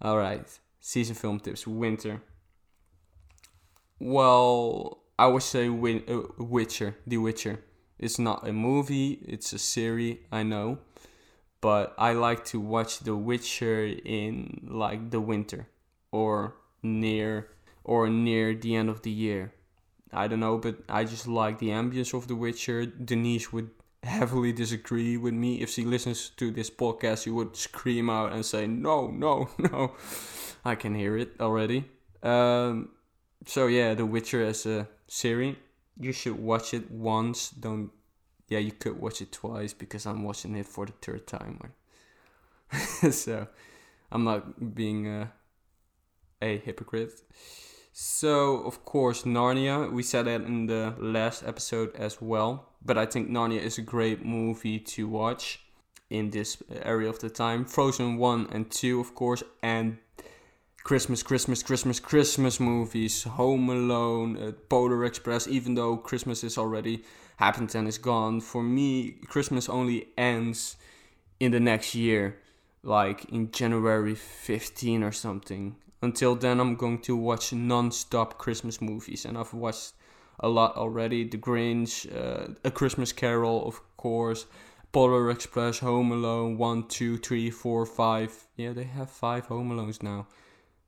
All 0.02 0.18
right, 0.18 0.46
season 0.80 1.16
film 1.16 1.40
tips. 1.40 1.68
Winter. 1.68 2.22
Well, 4.00 5.04
I 5.18 5.28
would 5.28 5.44
say 5.44 5.70
Win- 5.70 6.04
uh, 6.08 6.22
Witcher. 6.44 6.96
The 7.08 7.18
Witcher. 7.18 7.64
It's 7.98 8.20
not 8.20 8.48
a 8.48 8.52
movie. 8.52 9.20
It's 9.26 9.54
a 9.54 9.60
series. 9.60 10.18
I 10.32 10.44
know, 10.44 10.80
but 11.62 11.94
I 11.98 12.14
like 12.14 12.44
to 12.46 12.60
watch 12.60 13.00
The 13.00 13.16
Witcher 13.16 13.86
in 13.86 14.68
like 14.70 15.12
the 15.12 15.22
winter 15.22 15.68
or 16.12 16.56
near 16.84 17.50
or 17.84 18.10
near 18.10 18.54
the 18.54 18.76
end 18.76 18.90
of 18.90 19.04
the 19.04 19.12
year. 19.12 19.54
I 20.16 20.28
don't 20.28 20.40
know, 20.40 20.58
but 20.58 20.78
I 20.88 21.04
just 21.04 21.28
like 21.28 21.60
the 21.60 21.70
ambience 21.70 22.14
of 22.14 22.28
The 22.28 22.36
Witcher. 22.36 22.86
Denise 22.86 23.52
would 23.52 23.70
heavily 24.02 24.54
disagree 24.54 25.18
with 25.18 25.34
me. 25.34 25.62
If 25.62 25.70
she 25.70 25.84
listens 25.84 26.30
to 26.38 26.52
this 26.52 26.70
podcast, 26.70 27.24
she 27.24 27.30
would 27.30 27.56
scream 27.58 28.10
out 28.10 28.32
and 28.32 28.46
say, 28.46 28.66
No, 28.66 29.08
no, 29.08 29.50
no. 29.58 29.92
I 30.64 30.76
can 30.76 30.96
hear 30.96 31.18
it 31.18 31.34
already. 31.40 31.86
Um, 32.24 32.90
so, 33.46 33.68
yeah, 33.68 33.94
The 33.94 34.06
Witcher 34.06 34.44
as 34.44 34.66
a 34.66 34.88
series. 35.08 35.58
You 36.00 36.12
should 36.12 36.40
watch 36.40 36.74
it 36.74 36.90
once. 36.90 37.50
Don't. 37.50 37.92
Yeah, 38.48 38.60
you 38.60 38.72
could 38.72 39.00
watch 39.00 39.22
it 39.22 39.32
twice 39.32 39.74
because 39.74 40.06
I'm 40.06 40.24
watching 40.24 40.56
it 40.56 40.66
for 40.66 40.86
the 40.86 40.94
third 41.02 41.28
time. 41.28 41.74
so, 43.12 43.48
I'm 44.12 44.24
not 44.24 44.76
being 44.76 45.08
a, 45.08 45.32
a 46.42 46.58
hypocrite. 46.60 47.12
So, 47.98 48.64
of 48.64 48.84
course, 48.84 49.24
Narnia. 49.24 49.90
We 49.92 50.04
said 50.04 50.26
that 50.26 50.42
in 50.42 50.68
the 50.68 50.94
last 51.00 51.44
episode 51.44 51.96
as 51.96 52.22
well 52.22 52.76
but 52.86 52.98
I 52.98 53.06
think 53.08 53.30
Narnia 53.30 53.62
is 53.62 53.78
a 53.78 53.82
great 53.82 54.24
movie 54.24 54.80
to 54.80 55.08
watch 55.08 55.60
in 56.10 56.30
this 56.30 56.62
area 56.84 57.10
of 57.10 57.20
the 57.20 57.30
time. 57.30 57.66
Frozen 57.66 58.18
1 58.18 58.48
and 58.52 58.70
2, 58.70 59.00
of 59.00 59.16
course, 59.16 59.42
and 59.64 59.98
Christmas, 60.84 61.24
Christmas, 61.24 61.64
Christmas, 61.64 62.00
Christmas 62.00 62.60
movies, 62.60 63.24
Home 63.24 63.70
Alone, 63.70 64.38
uh, 64.38 64.52
Polar 64.70 65.04
Express, 65.04 65.48
even 65.48 65.74
though 65.74 65.98
Christmas 65.98 66.44
is 66.44 66.60
already 66.60 67.04
happened 67.38 67.74
and 67.74 67.88
is 67.88 67.98
gone. 67.98 68.40
For 68.40 68.62
me, 68.62 69.16
Christmas 69.28 69.68
only 69.68 70.10
ends 70.16 70.78
in 71.40 71.52
the 71.52 71.60
next 71.60 71.96
year, 71.96 72.38
like 72.84 73.26
in 73.26 73.50
January 73.52 74.14
15 74.14 75.02
or 75.02 75.12
something. 75.12 75.76
Until 76.02 76.36
then, 76.36 76.60
I'm 76.60 76.76
going 76.76 77.00
to 77.00 77.16
watch 77.16 77.54
non 77.54 77.92
stop 77.92 78.38
Christmas 78.38 78.82
movies, 78.82 79.26
and 79.26 79.38
I've 79.38 79.54
watched 79.54 79.94
a 80.40 80.48
lot 80.48 80.76
already. 80.76 81.24
The 81.24 81.38
Grinch, 81.38 82.06
uh, 82.14 82.54
A 82.64 82.72
Christmas 82.72 83.14
Carol, 83.14 83.68
of 83.68 83.82
course, 83.98 84.46
Polar 84.92 85.30
Express, 85.30 85.80
Home 85.80 86.12
Alone, 86.12 86.58
one, 86.58 86.88
two, 86.88 87.18
three, 87.18 87.50
four, 87.50 87.86
five. 87.86 88.48
Yeah, 88.56 88.74
they 88.74 88.84
have 88.84 89.10
five 89.10 89.46
Home 89.48 89.72
Alones 89.72 90.04
now. 90.04 90.28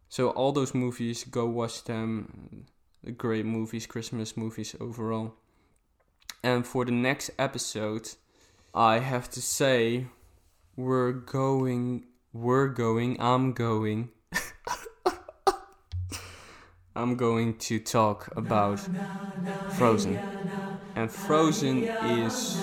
So 0.10 0.30
all 0.30 0.52
those 0.52 0.74
movies, 0.74 1.24
go 1.24 1.46
watch 1.46 1.84
them. 1.84 2.66
Great 3.18 3.46
movies, 3.46 3.86
Christmas 3.86 4.36
movies 4.36 4.76
overall. 4.80 5.36
And 6.44 6.66
for 6.66 6.86
the 6.86 6.92
next 6.92 7.32
episode, 7.40 8.10
I 8.74 9.00
have 9.00 9.30
to 9.32 9.42
say, 9.42 10.08
we're 10.76 11.12
going, 11.12 12.06
we're 12.32 12.68
going, 12.68 13.20
I'm 13.20 13.54
going. 13.54 14.10
I'm 16.98 17.16
going 17.16 17.54
to 17.70 17.80
talk 17.80 18.30
about 18.36 18.80
Frozen. 19.78 20.20
And 20.96 21.12
Frozen 21.12 21.84
is 21.84 22.58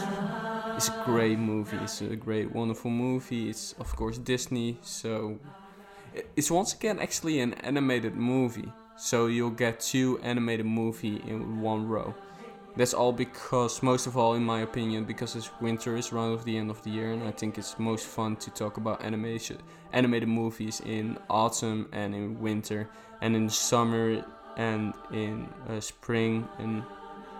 is 0.77 0.89
a 0.89 1.03
great 1.05 1.39
movie. 1.39 1.77
It's 1.77 2.01
a 2.01 2.17
great, 2.17 2.53
wonderful 2.53 2.91
movie. 2.91 3.49
It's 3.49 3.75
of 3.79 3.95
course 3.95 4.19
Disney, 4.19 4.79
so 4.83 5.39
it's 6.37 6.51
once 6.51 6.75
again 6.75 6.99
actually 6.99 7.39
an 7.41 7.55
animated 7.55 8.17
movie. 8.17 8.73
So 8.97 9.27
you'll 9.27 9.59
get 9.65 9.81
two 9.81 10.19
animated 10.23 10.67
movie 10.67 11.23
in 11.27 11.61
one 11.61 11.87
row. 11.89 12.15
That's 12.77 12.93
all 12.93 13.13
because, 13.13 13.85
most 13.85 14.09
of 14.09 14.17
all, 14.17 14.35
in 14.35 14.43
my 14.43 14.63
opinion, 14.63 15.05
because 15.05 15.37
it's 15.37 15.49
winter 15.61 15.97
is 15.97 16.11
around 16.11 16.43
the 16.43 16.59
end 16.59 16.71
of 16.71 16.83
the 16.83 16.91
year, 16.91 17.13
and 17.13 17.23
I 17.23 17.31
think 17.31 17.57
it's 17.57 17.79
most 17.79 18.07
fun 18.07 18.35
to 18.37 18.51
talk 18.51 18.79
about 18.79 19.05
animation, 19.05 19.59
animated 19.93 20.29
movies 20.29 20.81
in 20.85 21.17
autumn 21.31 21.89
and 21.93 22.15
in 22.17 22.41
winter, 22.41 22.89
and 23.21 23.37
in 23.37 23.49
summer 23.49 24.25
and 24.57 24.93
in 25.13 25.49
uh, 25.69 25.79
spring 25.79 26.49
and 26.59 26.83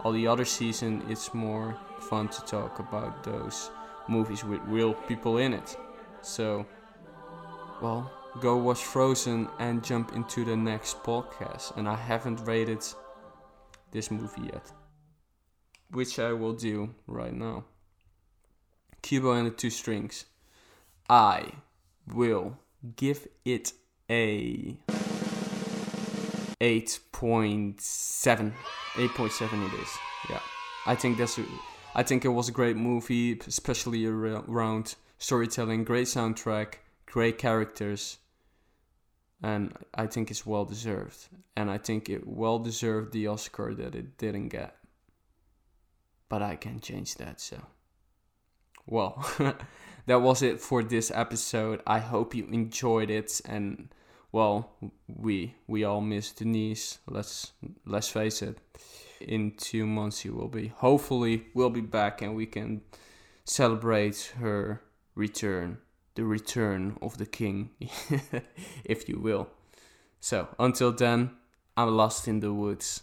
all 0.05 0.13
the 0.13 0.27
other 0.27 0.45
season. 0.45 1.03
It's 1.09 1.35
more 1.35 1.77
fun 1.99 2.29
to 2.29 2.41
talk 2.43 2.79
about 2.79 3.25
those 3.25 3.73
movies 4.07 4.45
with 4.45 4.61
real 4.67 4.95
people 4.95 5.39
in 5.39 5.53
it. 5.53 5.77
So, 6.23 6.65
well, 7.83 8.09
go 8.41 8.57
watch 8.57 8.85
Frozen 8.85 9.49
and 9.59 9.83
jump 9.83 10.15
into 10.15 10.45
the 10.45 10.57
next 10.57 11.03
podcast. 11.03 11.77
And 11.77 11.89
I 11.89 11.97
haven't 11.97 12.41
rated 12.47 12.85
this 13.91 14.13
movie 14.13 14.51
yet 14.53 14.71
which 15.95 16.19
I 16.19 16.33
will 16.33 16.53
do 16.53 16.95
right 17.07 17.33
now. 17.33 17.65
Kubo 19.03 19.33
and 19.33 19.47
the 19.47 19.51
Two 19.51 19.71
Strings. 19.71 20.25
I 21.09 21.53
will 22.13 22.59
give 22.97 23.29
it 23.45 23.73
a 24.11 24.77
8.7. 26.61 28.53
8.7 28.95 29.67
it 29.67 29.81
is. 29.81 29.89
Yeah. 30.31 30.41
I 30.87 30.95
think 30.95 31.19
that's 31.19 31.39
a, 31.39 31.45
I 31.95 32.03
think 32.03 32.25
it 32.25 32.29
was 32.29 32.49
a 32.49 32.53
great 32.53 32.77
movie, 32.77 33.39
especially 33.47 34.07
around 34.07 34.95
storytelling, 35.19 35.85
great 35.85 36.07
soundtrack, 36.07 36.77
great 37.07 37.39
characters. 37.39 38.19
And 39.43 39.77
I 39.95 40.07
think 40.07 40.31
it's 40.31 40.47
well 40.47 40.65
deserved. 40.65 41.29
And 41.57 41.71
I 41.71 41.79
think 41.79 42.09
it 42.09 42.27
well 42.27 42.59
deserved 42.59 43.13
the 43.13 43.27
Oscar 43.27 43.75
that 43.75 43.95
it 43.95 44.17
didn't 44.17 44.49
get 44.49 44.77
but 46.29 46.43
I 46.43 46.57
can 46.57 46.81
change 46.81 47.17
that. 47.17 47.41
So, 47.41 47.59
well, 48.87 49.25
that 50.07 50.21
was 50.21 50.43
it 50.43 50.61
for 50.61 50.83
this 50.83 51.11
episode. 51.15 51.83
I 51.87 51.99
hope 51.99 52.35
you 52.35 52.47
enjoyed 52.51 53.11
it, 53.11 53.41
and 53.45 53.89
well, 54.33 54.71
we 55.07 55.55
we 55.67 55.85
all 55.85 56.01
miss 56.01 56.33
Denise. 56.33 56.99
Let's 57.07 57.53
let's 57.87 58.09
face 58.09 58.43
it. 58.43 58.59
In 59.21 59.53
two 59.57 59.87
months, 59.87 60.21
she 60.21 60.31
will 60.31 60.49
be. 60.49 60.69
Hopefully, 60.69 61.47
we'll 61.55 61.71
be 61.71 61.81
back, 61.81 62.21
and 62.21 62.35
we 62.35 62.47
can 62.47 62.83
celebrate 63.45 64.35
her 64.39 64.83
return, 65.15 65.79
the 66.15 66.25
return 66.25 66.99
of 67.01 67.17
the 67.19 67.27
king, 67.27 67.71
if 68.85 69.09
you 69.09 69.19
will. 69.19 69.49
So, 70.21 70.49
until 70.59 70.93
then, 70.93 71.31
I'm 71.77 71.97
lost 71.97 72.29
in 72.29 72.41
the 72.41 72.53
woods 72.53 73.03